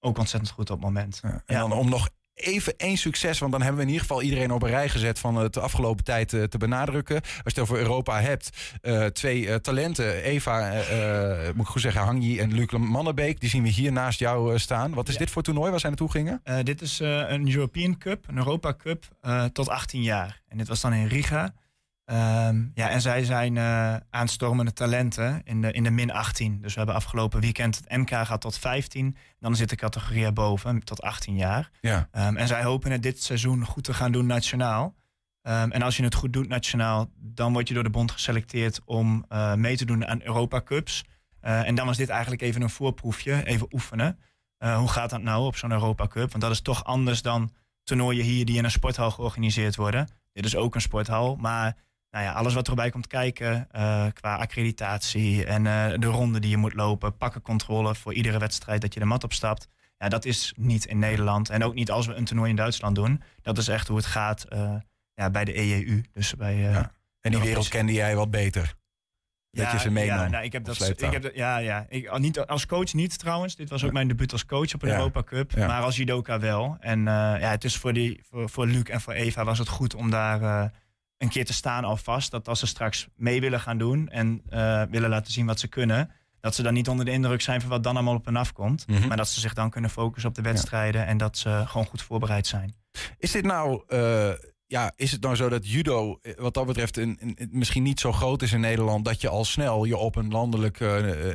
[0.00, 1.20] ook ontzettend goed op het moment.
[1.22, 4.22] Ja, en dan om nog even één succes, want dan hebben we in ieder geval
[4.22, 7.20] iedereen op een rij gezet van het de afgelopen tijd te benadrukken.
[7.20, 8.50] Als je het over Europa hebt,
[9.12, 10.72] twee talenten, Eva,
[11.54, 14.94] moet ik goed zeggen, Hangyi en Luc Mannenbeek, die zien we hier naast jou staan.
[14.94, 15.18] Wat is ja.
[15.20, 16.42] dit voor toernooi waar zij naartoe gingen?
[16.62, 19.04] dit is een European Cup, een Europa Cup
[19.52, 20.40] tot 18 jaar.
[20.48, 21.54] En dit was dan in Riga.
[22.12, 26.60] Um, ja, en zij zijn uh, aanstormende talenten in de, in de min 18.
[26.60, 29.16] Dus we hebben afgelopen weekend het MK gehad tot 15.
[29.38, 31.70] Dan zit de categorie erboven, tot 18 jaar.
[31.80, 32.08] Ja.
[32.12, 34.94] Um, en zij hopen het dit seizoen goed te gaan doen nationaal.
[35.42, 38.80] Um, en als je het goed doet nationaal, dan word je door de bond geselecteerd
[38.84, 41.04] om uh, mee te doen aan Europa Cups.
[41.42, 44.18] Uh, en dan was dit eigenlijk even een voorproefje, even oefenen.
[44.58, 46.30] hoe gaat dat nou op zo'n Europa Cup?
[46.30, 47.52] Want dat is toch anders dan
[47.84, 50.08] toernooien hier die in een sporthal georganiseerd worden.
[50.32, 51.76] Dit is ook een sporthal, maar
[52.10, 56.50] nou ja, alles wat erbij komt kijken uh, qua accreditatie en uh, de ronde die
[56.50, 59.68] je moet lopen, pakkencontrole voor iedere wedstrijd dat je de mat opstapt.
[59.98, 62.94] Ja, dat is niet in Nederland en ook niet als we een toernooi in Duitsland
[62.94, 63.22] doen.
[63.42, 64.74] Dat is echt hoe het gaat uh,
[65.14, 66.04] ja, bij de EEU.
[66.12, 66.92] Dus bij, ja.
[67.20, 68.78] En die wereld kende jij wat beter?
[69.50, 71.86] Dat je ze meenam Ja, nou, ik heb dat, ik heb dat, ja, ja.
[71.88, 73.56] Ik, niet, als coach niet trouwens.
[73.56, 74.94] Dit was ook mijn debuut als coach op een Ja.
[74.94, 75.50] Europa Cup.
[75.50, 75.66] Ja.
[75.66, 76.76] Maar als judoka wel.
[76.80, 79.68] En eh, ja, het is voor, die, voor, voor Luc en voor Eva was het
[79.68, 80.70] goed om daar eh,
[81.20, 82.30] een keer te staan alvast.
[82.30, 85.68] Dat als ze straks mee willen gaan doen en eh, willen laten zien wat ze
[85.68, 86.10] kunnen.
[86.40, 88.86] Dat ze dan niet onder de indruk zijn van wat dan allemaal op hen afkomt.
[88.86, 89.08] Mhm.
[89.08, 91.06] Maar dat ze zich dan kunnen focussen op de wedstrijden.
[91.06, 92.74] En dat ze gewoon goed voorbereid zijn.
[93.18, 94.30] Is dit nou, eh,
[94.66, 98.00] ja, is het nou zo dat judo eh, wat dat betreft een, een- misschien niet
[98.00, 100.80] zo groot is in Nederland dat je al snel je op een landelijk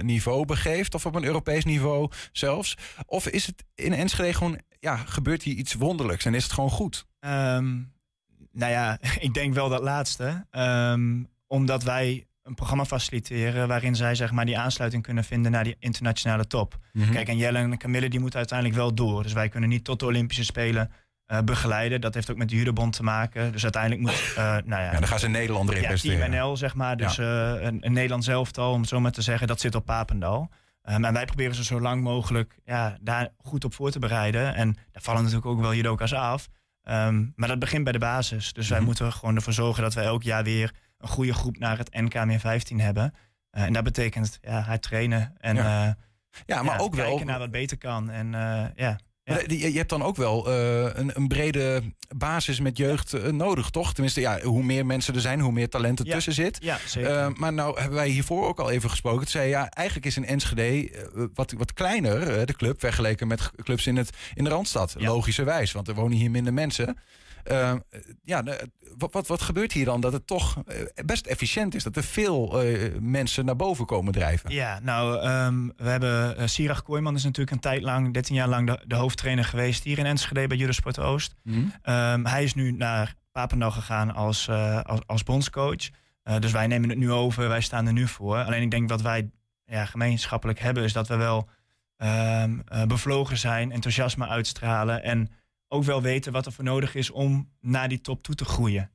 [0.01, 2.77] niveau begeeft of op een Europees niveau zelfs?
[3.05, 6.69] Of is het in Enschede gewoon, ja, gebeurt hier iets wonderlijks en is het gewoon
[6.69, 7.05] goed?
[7.19, 7.77] Ehm,
[8.55, 10.45] nou ja, ik denk wel dat laatste.
[10.51, 15.63] Ehm, omdat wij een programma faciliteren waarin zij zeg maar, die aansluiting kunnen vinden naar
[15.63, 16.77] die internationale top.
[16.93, 17.11] Mhm.
[17.11, 19.23] Kijk, en Jelle en Camille die moeten uiteindelijk wel door.
[19.23, 20.91] Dus wij kunnen niet tot de Olympische Spelen
[21.25, 22.01] eh, begeleiden.
[22.01, 23.51] Dat heeft ook met de judobond te maken.
[23.51, 26.31] Dus uiteindelijk moet, eh, nou ja, Ja, dan gaan ze in Nederland ja, representeren.
[26.31, 26.97] Team NL, zeg maar.
[26.97, 29.85] Dus eh, een, een Nederlands elftal, om het zo maar te zeggen, dat zit op
[29.85, 30.49] Papendal.
[30.89, 34.55] Um, en wij proberen ze zo lang mogelijk ja, daar goed op voor te bereiden.
[34.55, 36.47] En daar vallen natuurlijk ook wel judoka's af.
[36.85, 38.53] Ehm, maar dat begint bij de basis.
[38.53, 38.85] Dus wij Mhm.
[38.87, 41.93] moeten er gewoon ervoor zorgen dat wij elk jaar weer een goede groep naar het
[41.93, 43.13] NK meer 15 hebben.
[43.49, 45.33] Eh, en dat betekent ja, hard trainen.
[45.37, 45.87] En Ja.
[45.87, 45.93] eh,
[46.45, 47.05] Ja, maar ook wel.
[47.07, 48.09] kijken naar wat beter kan.
[48.09, 48.65] En eh,
[49.25, 49.39] ja.
[49.47, 51.81] Je, hebt dan ook wel eh, een, een brede
[52.17, 53.93] basis met jeugd eh, nodig, toch?
[53.93, 56.13] Tenminste, ja, hoe meer mensen er zijn, hoe meer talent er Ja.
[56.13, 56.57] tussen zit.
[56.61, 57.11] Ja, zeker.
[57.11, 59.21] Eh, maar nou hebben wij hiervoor ook al even gesproken.
[59.21, 60.89] Toen zei ja, eigenlijk is een Enschede
[61.33, 64.95] wat, wat kleiner, de club, vergeleken met clubs in, het, in de Randstad.
[64.97, 66.97] Logischerwijs, want er wonen hier minder mensen.
[67.45, 67.73] Eh,
[68.23, 68.43] ja,
[68.97, 70.01] wat, wat, wat gebeurt hier dan?
[70.01, 71.83] Dat het toch eh, best efficiënt is.
[71.83, 74.51] Dat er veel eh, mensen naar boven komen drijven.
[74.51, 78.47] Ja, nou, ehm, we hebben uh, Sirach Kooijman is natuurlijk een tijd lang, 13 jaar
[78.47, 81.35] lang, de, de hoofdtrainer geweest hier in Enschede bij Judosport Oost.
[81.43, 81.59] Mhm.
[81.81, 84.49] Ehm, hij is nu naar Papendal gegaan als,
[84.83, 85.89] als, als bondscoach.
[86.39, 88.37] Dus wij nemen het nu over, wij staan er nu voor.
[88.37, 89.29] Alleen ik denk wat wij
[89.65, 91.49] ja, gemeenschappelijk hebben, is dat we wel
[91.97, 95.29] ehm, bevlogen zijn, enthousiasme uitstralen en
[95.67, 98.91] ook wel weten wat er voor nodig is om naar die top toe te groeien.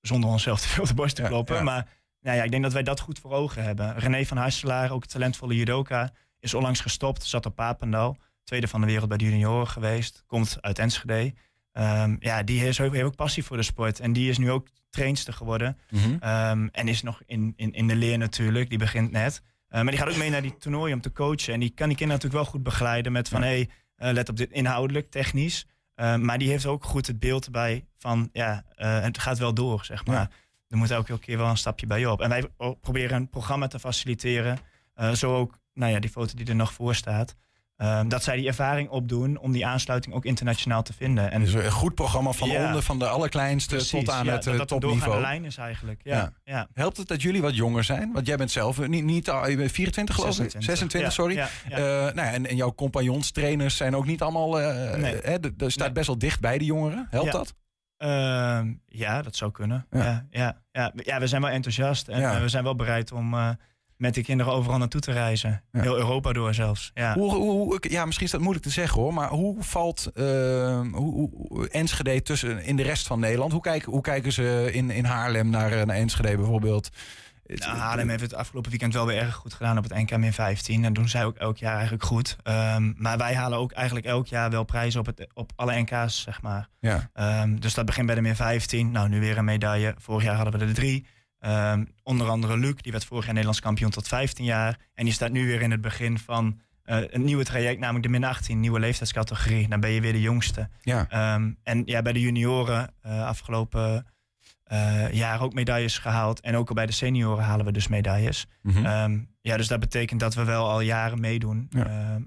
[0.00, 1.56] Zonder onszelf te veel op de borst te kloppen.
[1.56, 1.62] ja.
[1.62, 1.88] Maar
[2.20, 3.98] nou ja, ik denk dat wij dat goed voor ogen hebben.
[3.98, 8.16] René van Hasselaar, ook een talentvolle judoka, is onlangs gestopt, zat op Papendal.
[8.44, 10.24] Tweede van de wereld bij de junioren geweest.
[10.26, 11.34] Komt uit Enschede.
[11.72, 14.00] Ehm, ja, die is heeft ook passie voor de sport.
[14.00, 15.78] En die is nu ook trainster geworden.
[15.90, 16.16] Mhm.
[16.20, 18.68] Ehm, en is nog in, in, in de leer natuurlijk.
[18.68, 19.42] Die begint net.
[19.68, 21.54] Eh, maar die gaat ook mee naar die toernooien om te coachen.
[21.54, 23.40] En die kan die kinderen natuurlijk wel goed begeleiden met van...
[23.40, 23.46] Ja.
[23.46, 25.66] hey, eh, let op dit inhoudelijk, technisch.
[25.94, 28.28] Eh, maar die heeft ook goed het beeld erbij van...
[28.32, 30.16] ja, eh, het gaat wel door, zeg maar.
[30.16, 30.30] Ja.
[30.68, 32.20] Er moet elke keer wel een stapje bij je op.
[32.20, 32.48] En wij
[32.80, 34.58] proberen een programma te faciliteren.
[34.94, 37.36] Eh, zo ook, nou ja, die foto die er nog voor staat.
[37.76, 41.30] Ehm, dat zij die ervaring opdoen om die aansluiting ook internationaal te vinden.
[41.30, 42.66] En Dus een goed programma van Ja.
[42.66, 45.20] onder, van de allerkleinste Precies, tot aan ja, het dat eh, dat topniveau.
[45.20, 46.00] lijn is eigenlijk.
[46.04, 46.68] Ja, ja.
[46.74, 48.12] Helpt het dat jullie wat jonger zijn?
[48.12, 50.50] Want jij bent zelf eh, niet, niet al- je bent 24 geloof ik?
[50.50, 50.76] 26.
[50.78, 51.38] 26, Ja, sorry.
[51.78, 51.80] Eh,
[52.14, 54.60] nou ja, en, en jouw compagnons, trainers zijn ook niet allemaal...
[54.60, 55.16] eh Nee.
[55.22, 57.06] hè, de- Er staat best wel dicht bij de jongeren.
[57.10, 57.54] Helpt dat?
[57.96, 59.86] Ehm, ja, dat zou kunnen.
[59.90, 60.26] Ja.
[60.30, 60.60] Ja.
[60.72, 63.48] Ja, ja, we zijn wel enthousiast en eh, we zijn wel bereid om eh,
[63.96, 65.62] met de kinderen overal naartoe te reizen.
[65.72, 65.80] Ja.
[65.80, 66.90] Heel Europa door zelfs.
[66.94, 67.14] Ja.
[67.14, 69.14] Hoe, hoe, ja, misschien is dat moeilijk te zeggen hoor.
[69.14, 70.24] Maar hoe valt eh,
[70.92, 73.52] hoe, hoe- Enschede tussen in de rest van Nederland?
[73.52, 76.88] Hoe kijken, hoe kijken ze in, in Haarlem naar, eh, naar Enschede bijvoorbeeld?
[77.46, 80.32] Nou, Haarlem heeft het afgelopen weekend wel weer erg goed gedaan op het NK min
[80.32, 80.84] 15.
[80.84, 82.36] En doen zij ook elk jaar eigenlijk goed.
[82.42, 86.22] Ehm, maar wij halen ook eigenlijk elk jaar wel prijzen op, het, op alle NK's,
[86.22, 86.68] zeg maar.
[86.80, 87.10] Ja.
[87.12, 88.90] Ehm, dus dat begint bij de min 15.
[88.90, 89.94] Nou, nu weer een medaille.
[89.98, 91.06] Vorig jaar hadden we er drie.
[91.42, 94.78] Ehm, onder andere Luc, die werd vorig jaar Nederlands kampioen tot 15 jaar.
[94.94, 98.10] En die staat nu weer in het begin van eh, een nieuwe traject, namelijk de
[98.10, 99.68] min 18, nieuwe leeftijdscategorie.
[99.68, 100.68] Dan ben je weer de jongste.
[100.82, 101.06] Ja.
[101.08, 104.06] Ehm, en ja, bij de junioren uh, afgelopen
[104.72, 106.40] uh, jaar ook medailles gehaald.
[106.40, 108.46] En ook al bij de senioren halen we dus medailles.
[108.62, 108.78] Mhm.
[108.78, 109.12] Mm -hmm.
[109.12, 111.66] um, ja, dus dat betekent dat we wel al jaren meedoen.
[111.70, 112.20] Ja.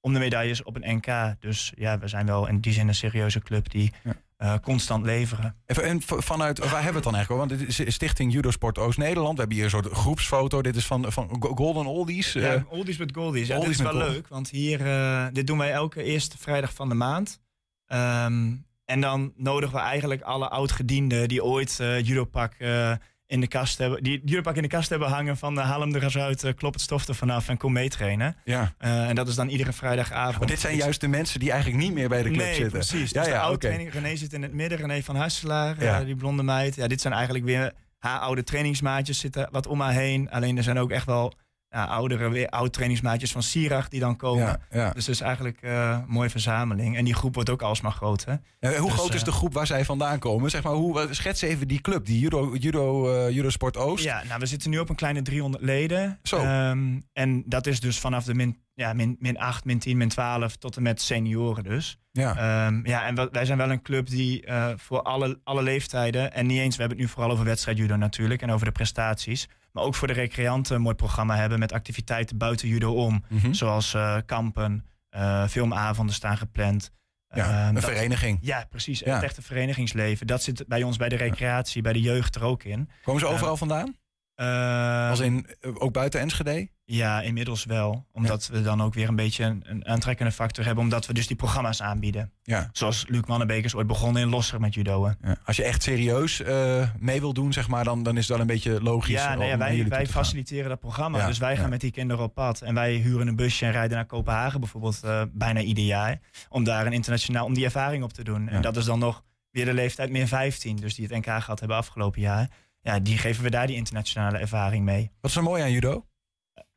[0.00, 1.40] Om de medailles op een NK.
[1.40, 4.12] Dus ja, we zijn wel in die zin een serieuze club die ja.
[4.38, 5.56] Uh, constant leveren.
[5.66, 7.56] Even, en vanuit, waar hebben we het dan eigenlijk over?
[7.56, 9.32] Want dit is Stichting Judosport Oost-Nederland.
[9.32, 10.62] We hebben hier een soort groepsfoto.
[10.62, 12.32] Dit is van, van Golden Oldies.
[12.32, 13.48] Ja, uh, Oldies met Goldies.
[13.48, 14.12] Ja, oldies dit is wel gold.
[14.12, 17.40] leuk, want hier, uh, dit doen wij elke eerste vrijdag van de maand.
[17.86, 22.92] Um, en dan nodigen we eigenlijk alle oud-gedienden die ooit uh, judopak uh,
[23.28, 25.94] in de kast hebben, die judopak in de kast hebben hangen van uh, haal hem
[25.94, 28.36] er eens uit, uh, klop het stof er vanaf en kom meetrainen.
[28.44, 28.74] Ja.
[28.80, 30.38] Uh, en dat is dan iedere vrijdagavond.
[30.38, 32.72] Maar dit zijn juist de mensen die eigenlijk niet meer bij de club nee, zitten.
[32.72, 33.10] precies.
[33.10, 33.70] Ja, dus ja, de oude okay.
[33.70, 36.04] training, René zit in het midden, René van Hasselaar, ja.
[36.04, 36.74] die blonde meid.
[36.74, 40.30] Ja, dit zijn eigenlijk weer haar oude trainingsmaatjes zitten wat om haar heen.
[40.30, 41.32] Alleen er zijn ook echt wel
[41.70, 44.46] ja, oudere, weer oud trainingsmaatjes van Sirach die dan komen.
[44.46, 44.90] Ja, ja.
[44.90, 46.96] Dus het is eigenlijk eh, een mooie verzameling.
[46.96, 48.40] En die groep wordt ook alsmaar groter.
[48.60, 50.50] En hoe Dus, groot is eh, de groep waar zij vandaan komen?
[50.50, 54.04] Zeg maar, hoe, schets even die club, die Judo, judo, eh, judo Sport Oost.
[54.04, 56.18] Ja, nou, we zitten nu op een kleine 300 leden.
[56.22, 56.36] Zo.
[56.36, 60.08] Ehm, en dat is dus vanaf de min, ja, min, min 8, min 10, min
[60.08, 61.98] 12 tot en met senioren dus.
[62.12, 62.36] Ja.
[62.36, 66.32] Ehm, ja, en wij zijn wel een club die eh, voor alle, alle leeftijden...
[66.32, 68.42] en niet eens, we hebben het nu vooral over wedstrijd judo natuurlijk...
[68.42, 69.48] en over de prestaties...
[69.78, 71.58] maar ook voor de recreanten een mooi programma hebben...
[71.58, 73.24] met activiteiten buiten judo om.
[73.28, 73.52] Mhm.
[73.52, 76.90] Zoals eh, kampen, eh, filmavonden staan gepland.
[77.28, 78.38] Ja, Ehm, een dat- vereniging.
[78.40, 78.98] Ja, precies.
[78.98, 79.14] Ja.
[79.14, 80.26] Het echte verenigingsleven.
[80.26, 82.90] Dat zit bij ons bij de recreatie, bij de jeugd er ook in.
[83.02, 83.96] Komen ze Eh, overal vandaan?
[84.38, 86.68] Eh, Als in, eh, ook buiten Enschede?
[86.84, 88.06] ja, inmiddels wel.
[88.12, 90.84] Omdat we dan ook weer een beetje een, een aantrekkende factor hebben.
[90.84, 92.32] Omdat we dus die programma's aanbieden.
[92.42, 92.68] Ja.
[92.72, 95.16] Zoals Luc Mannenbeek is ooit begonnen in Losser met judoën.
[95.22, 95.36] Ja.
[95.44, 98.40] Als je echt serieus eh, mee wil doen, zeg maar, dan, dan is het wel
[98.40, 99.14] een beetje logisch.
[99.14, 100.06] Ja, wij, wij gaan.
[100.06, 101.26] faciliteren dat programma.
[101.26, 102.60] Dus wij gaan met die kinderen op pad.
[102.60, 105.00] En wij huren een busje en rijden naar Kopenhagen bijvoorbeeld
[105.32, 106.20] bijna ieder jaar.
[106.48, 108.48] Om daar een internationaal, om die ervaring op te doen.
[108.48, 110.76] En dat is dan nog weer de leeftijd meer 15.
[110.76, 112.48] Dus die het NK gehad hebben afgelopen jaar.
[112.88, 115.10] Ja, die geven we daar die internationale ervaring mee.
[115.20, 116.06] Wat is er mooi aan judo?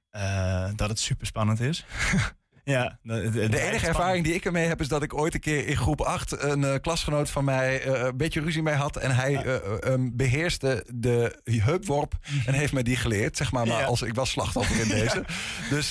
[0.09, 1.85] Eh, dat het super spannend is.
[2.63, 5.67] ja, de, De enige ervaring die ik ermee heb is dat ik ooit een keer
[5.67, 8.97] in groep 8 een eh, klasgenoot van mij eh, een beetje ruzie mee had.
[8.97, 12.13] En hij eh, um, beheerste de heupworp
[12.45, 13.37] en heeft mij die geleerd.
[13.37, 13.85] Zeg maar, maar Ja.
[13.85, 15.25] als ik was slachtoffer in deze.
[15.69, 15.89] Dus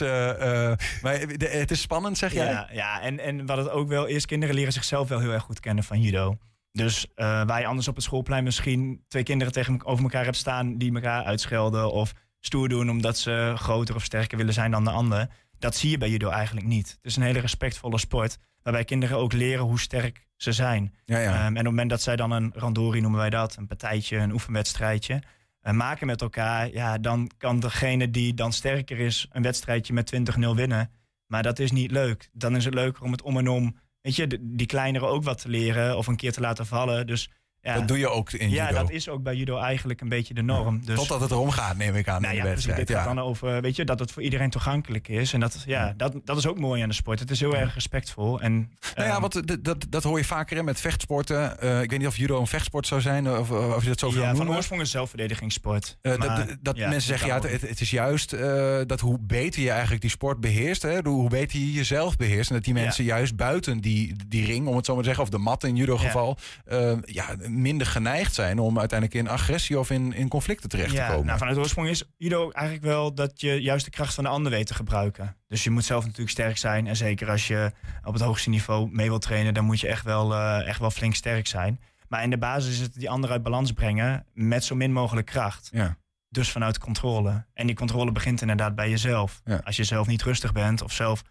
[1.02, 2.46] maar de- het is spannend, zeg jij?
[2.46, 5.42] Ja, ja en, en wat het ook wel is, kinderen leren zichzelf wel heel erg
[5.42, 6.36] goed kennen van judo.
[6.72, 10.36] Dus eh waar je anders op het schoolplein misschien twee kinderen tegen, over elkaar hebt
[10.36, 14.84] staan die elkaar uitschelden of stoer doen omdat ze groter of sterker willen zijn dan
[14.84, 15.28] de ander.
[15.58, 16.88] Dat zie je bij judo eigenlijk niet.
[16.88, 20.94] Het is een hele respectvolle sport waarbij kinderen ook leren hoe sterk ze zijn.
[21.04, 21.32] Ja, ja.
[21.32, 24.16] Ehm, en op het moment dat zij dan een randori noemen wij dat, een partijtje,
[24.16, 25.22] een oefenwedstrijdje,
[25.60, 30.06] eh, maken met elkaar, ja, dan kan degene die dan sterker is een wedstrijdje met
[30.06, 30.90] 20-0 winnen.
[31.26, 32.30] Maar dat is niet leuk.
[32.32, 35.40] Dan is het leuker om het om en om, weet je, die kleinere ook wat
[35.42, 37.06] te leren of een keer te laten vallen.
[37.06, 37.30] Dus
[37.62, 38.80] ja, Dat doe je ook in ja, judo.
[38.80, 40.84] dat is ook bij judo eigenlijk een beetje de norm.
[40.84, 42.66] Dus, Totdat het erom gaat, neem ik aan, nou in ja, de precies.
[42.66, 42.86] wedstrijd.
[42.88, 43.14] Dit gaat Ja.
[43.14, 45.32] dan over, weet je, dat het voor iedereen toegankelijk is.
[45.32, 47.18] En dat, ja, dat, dat is ook mooi aan de sport.
[47.18, 48.40] Het is heel erg respectvol.
[48.40, 51.60] En, Nou ja, ehm, want dat, dat, hoor je vaker hè, met vechtsporten.
[51.60, 54.12] Eh, ik weet niet of judo een vechtsport zou zijn, of, of je dat zo
[54.12, 55.98] ja, van oorsprong is zelfverdedigingssport.
[56.02, 59.62] Eh, Maar, dat dat ja, mensen zeggen, ja, het, is juist eh, dat hoe beter
[59.62, 62.48] je eigenlijk die sport beheerst, hè, hoe beter je jezelf beheerst.
[62.50, 62.80] En dat die Ja.
[62.80, 65.64] mensen juist buiten die, die ring, om het zo maar te zeggen, of de mat
[65.64, 70.28] in judo geval, eh, ja, minder geneigd zijn om uiteindelijk in agressie of in, in
[70.28, 71.26] conflicten terecht ja, te komen.
[71.26, 74.52] Nou, vanuit oorsprong is judo eigenlijk wel dat je juist de kracht van de ander
[74.52, 75.36] weet te gebruiken.
[75.48, 76.86] Dus je moet zelf natuurlijk sterk zijn.
[76.86, 77.72] En zeker als je
[78.04, 80.90] op het hoogste niveau mee wilt trainen, dan moet je echt wel, eh, echt wel
[80.90, 81.80] flink sterk zijn.
[82.08, 85.26] Maar in de basis is het die ander uit balans brengen met zo min mogelijk
[85.26, 85.68] kracht.
[85.72, 85.98] ja.
[86.32, 87.44] Dus vanuit controle.
[87.54, 89.40] En die controle begint inderdaad bij jezelf.
[89.44, 89.60] Ja.
[89.64, 91.22] Als je zelf niet rustig bent of zelf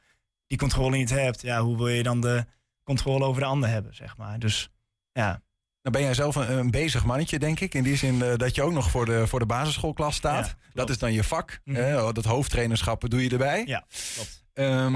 [0.47, 2.45] die controle niet hebt, ja, hoe wil je dan de
[2.83, 4.39] controle over de ander hebben, zeg maar.
[4.39, 4.69] Dus
[5.11, 5.41] ja.
[5.91, 7.73] Dan ben jij zelf een, een bezig mannetje, denk ik.
[7.73, 10.47] In die zin eh, dat je ook nog voor de, voor de basisschoolklas staat.
[10.47, 11.59] Ja, dat is dan je vak.
[11.63, 11.77] Mhm.
[11.77, 13.63] hè, dat hoofdtrainerschap doe je erbij.
[13.65, 13.85] Ja,
[14.15, 14.43] klopt.
[14.53, 14.95] Ehm,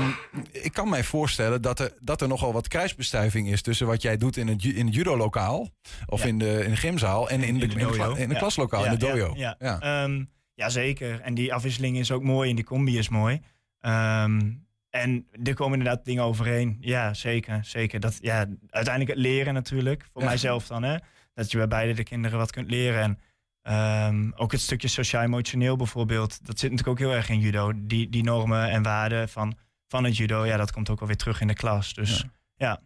[0.52, 4.18] ik kan mij voorstellen dat er, dat er nogal wat kruisbestuiving is tussen wat jij
[4.18, 5.70] doet in het, in het judo-lokaal
[6.06, 6.28] of Ja.
[6.28, 7.91] in, de, in de gymzaal en in, de, in de, dojo.
[7.91, 8.39] kla- in de Ja.
[8.39, 9.34] klaslokaal, Ja, in de dojo.
[9.36, 9.56] Ja.
[9.80, 10.24] Ehm,
[10.54, 11.22] ja, zeker.
[11.22, 13.41] En die afwisseling is ook mooi en die combi is mooi.
[13.80, 14.52] Ehm,
[14.94, 16.78] en er komen inderdaad dingen overheen.
[16.80, 17.66] Ja, zeker.
[17.66, 18.00] zeker.
[18.00, 20.06] Dat, ja, uiteindelijk het leren natuurlijk.
[20.12, 20.28] Voor Ja.
[20.28, 20.84] mijzelf dan.
[20.84, 20.98] Hè?
[21.34, 23.02] Dat je bij beide de kinderen wat kunt leren.
[23.02, 23.20] En
[23.62, 26.46] ehm, ook het stukje sociaal-emotioneel bijvoorbeeld.
[26.46, 27.72] Dat zit natuurlijk ook heel erg in judo.
[27.76, 30.46] Die, die normen en waarden van, van het judo.
[30.46, 31.94] Ja, dat komt ook alweer terug in de klas.
[31.94, 32.18] Dus
[32.56, 32.82] Ja.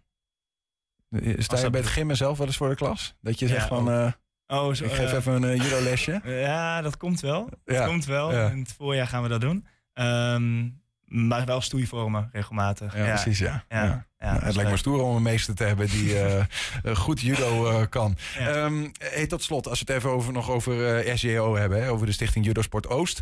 [1.09, 1.19] ja.
[1.19, 3.15] Eh, Sta je bij het gymmen zelf wel eens voor de klas?
[3.21, 4.11] Dat je Ja, zegt van, eh,
[4.47, 6.21] Oh, zo, ik geef eh, even een eh, judo-lesje.
[6.47, 7.49] Ja, dat komt wel.
[7.63, 8.31] Dat komt wel.
[8.31, 9.67] In het voorjaar gaan we dat doen.
[9.93, 10.69] Ehm,
[11.07, 12.95] maar wel stoeivormen regelmatig.
[12.95, 13.65] Ja, precies, ja.
[13.69, 14.05] Ja, Ja.
[14.19, 16.45] Nou, het is lijkt me stoer om een meester te hebben die eh, eh,
[16.95, 18.17] goed judo eh, kan.
[18.97, 22.05] Hey, tot slot, als we het even over, nog over eh, SJO hebben, hè, over
[22.05, 23.19] de Stichting Judo Sport Oost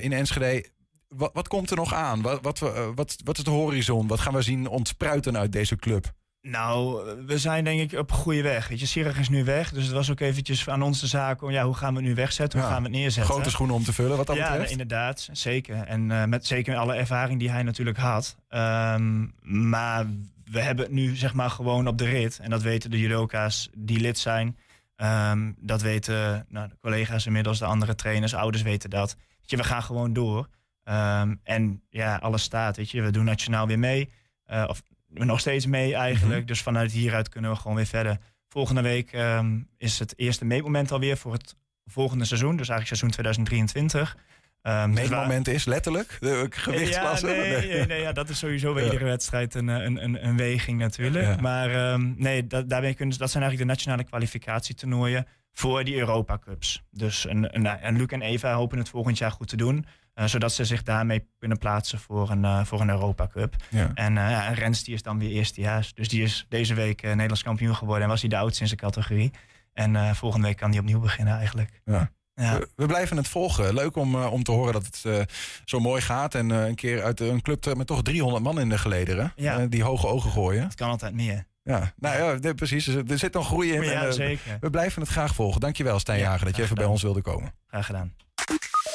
[0.00, 0.66] in Enschede.
[1.08, 2.22] Wat, wat komt er nog aan?
[2.22, 2.58] Wat, wat,
[2.94, 4.06] wat, wat is de horizon?
[4.06, 6.12] Wat gaan we zien ontspruiten uit deze club?
[6.46, 8.68] Nou, we zijn denk ik op goede weg.
[8.68, 11.42] Weet je, Sirach is nu weg, dus het was ook eventjes aan ons de zaak
[11.42, 13.32] om ja, hoe gaan we het nu wegzetten, hoe Ja, gaan we het neerzetten.
[13.32, 14.70] Grote schoenen om te vullen, wat dat ja, betreft.
[14.70, 15.76] inderdaad, zeker.
[15.76, 18.36] En eh, met zeker alle ervaring die hij natuurlijk had.
[18.48, 19.26] Ehm,
[19.70, 20.06] maar
[20.44, 22.38] we hebben het nu zeg maar gewoon op de rit.
[22.38, 24.56] En dat weten de judoka's die lid zijn.
[24.96, 29.16] Ehm, dat weten nou, de collega's inmiddels, de andere trainers, ouders weten dat.
[29.38, 30.48] Weet je, we gaan gewoon door.
[30.84, 33.02] Ehm, en ja, alles staat, weet je.
[33.02, 34.10] We doen nationaal weer mee.
[34.44, 34.82] Eh, of
[35.14, 36.38] nog steeds mee eigenlijk.
[36.38, 36.46] Mhm.
[36.46, 38.18] Dus vanuit hieruit kunnen we gewoon weer verder.
[38.48, 41.56] Volgende week ehm, is het eerste meetmoment alweer voor het
[41.86, 42.56] volgende seizoen.
[42.56, 44.16] Dus eigenlijk seizoen 2023.
[44.62, 47.26] Ehm, dus waar- Meetmoment is letterlijk de gewichtsklasse.
[47.28, 48.90] Ja, nee, nee, nee, ja, dat is sowieso bij Ja.
[48.90, 51.24] iedere wedstrijd een, eh, een, een, een weging natuurlijk.
[51.24, 51.36] Ja.
[51.40, 56.38] Maar ehm, nee, dat, daarbij kunnen, dat zijn eigenlijk de nationale kwalificatietoernooien voor die Europa
[56.38, 56.82] Cups.
[56.90, 59.86] Dus een, een, nou, en Luc en Eva hopen het volgend jaar goed te doen.
[60.14, 63.54] Eh, zodat ze zich daarmee kunnen plaatsen voor een, eh, voor een Europa Cup.
[63.70, 63.90] Ja.
[63.94, 65.94] En, eh, ja, en Rens die is dan weer eerstejaars.
[65.94, 68.02] Dus die is deze week Nederlands kampioen geworden.
[68.02, 69.30] En was hij de oudste in zijn categorie.
[69.72, 71.80] En volgende week kan hij opnieuw beginnen eigenlijk.
[71.84, 72.10] Ja.
[72.34, 72.60] Ja.
[72.76, 73.74] We, blijven het volgen.
[73.74, 75.28] Leuk om, om te horen dat het
[75.64, 76.34] zo mooi gaat.
[76.34, 79.32] En een keer uit een club met toch 300 man in de gelederen.
[79.36, 79.66] Ja.
[79.66, 80.62] die hoge ogen gooien.
[80.62, 81.44] Het kan altijd meer.
[81.62, 82.86] Ja, nou ja, precies.
[82.86, 83.82] Er er zit nog groei in.
[83.82, 84.38] Ja, en.
[84.60, 85.60] We blijven het graag volgen.
[85.60, 87.54] Dankjewel, Stijn Ja, Jager, dat je even bij ons wilde komen.
[87.66, 88.14] Graag gedaan.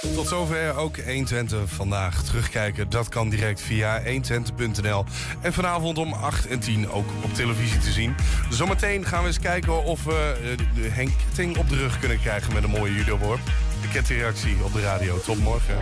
[0.02, 2.24] Tot zover ook 120 vandaag.
[2.24, 5.06] Terugkijken, dat kan direct via 120.nl.
[5.42, 8.16] En vanavond om 8 en 10 ook op televisie te zien.
[8.50, 12.54] Zometeen gaan we eens kijken of we eh, Henk Ketting op de rug kunnen krijgen
[12.54, 13.40] met een mooie judo-worp.
[13.82, 15.20] De kettingreactie op de radio.
[15.20, 15.76] Tot morgen.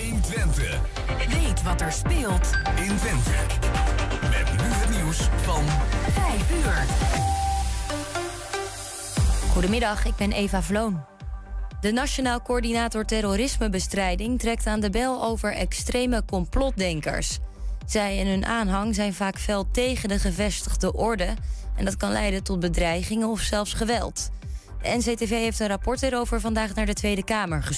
[0.00, 0.80] 120.
[1.28, 3.30] Weet wat er speelt in Twente.
[4.20, 5.64] Met nu het nieuws van
[6.12, 6.84] 5 uur.
[9.52, 11.13] Goedemiddag, ik ben Eva Vloon.
[11.84, 17.38] De Nationaal Coördinator Terrorismebestrijding trekt aan de bel over extreme complotdenkers.
[17.86, 21.34] Zij en hun aanhang zijn vaak fel tegen de gevestigde orde
[21.76, 24.30] en dat kan leiden tot bedreigingen of zelfs geweld.
[24.82, 27.72] De NCTV heeft een rapport erover vandaag naar de Tweede Kamer gestuurd.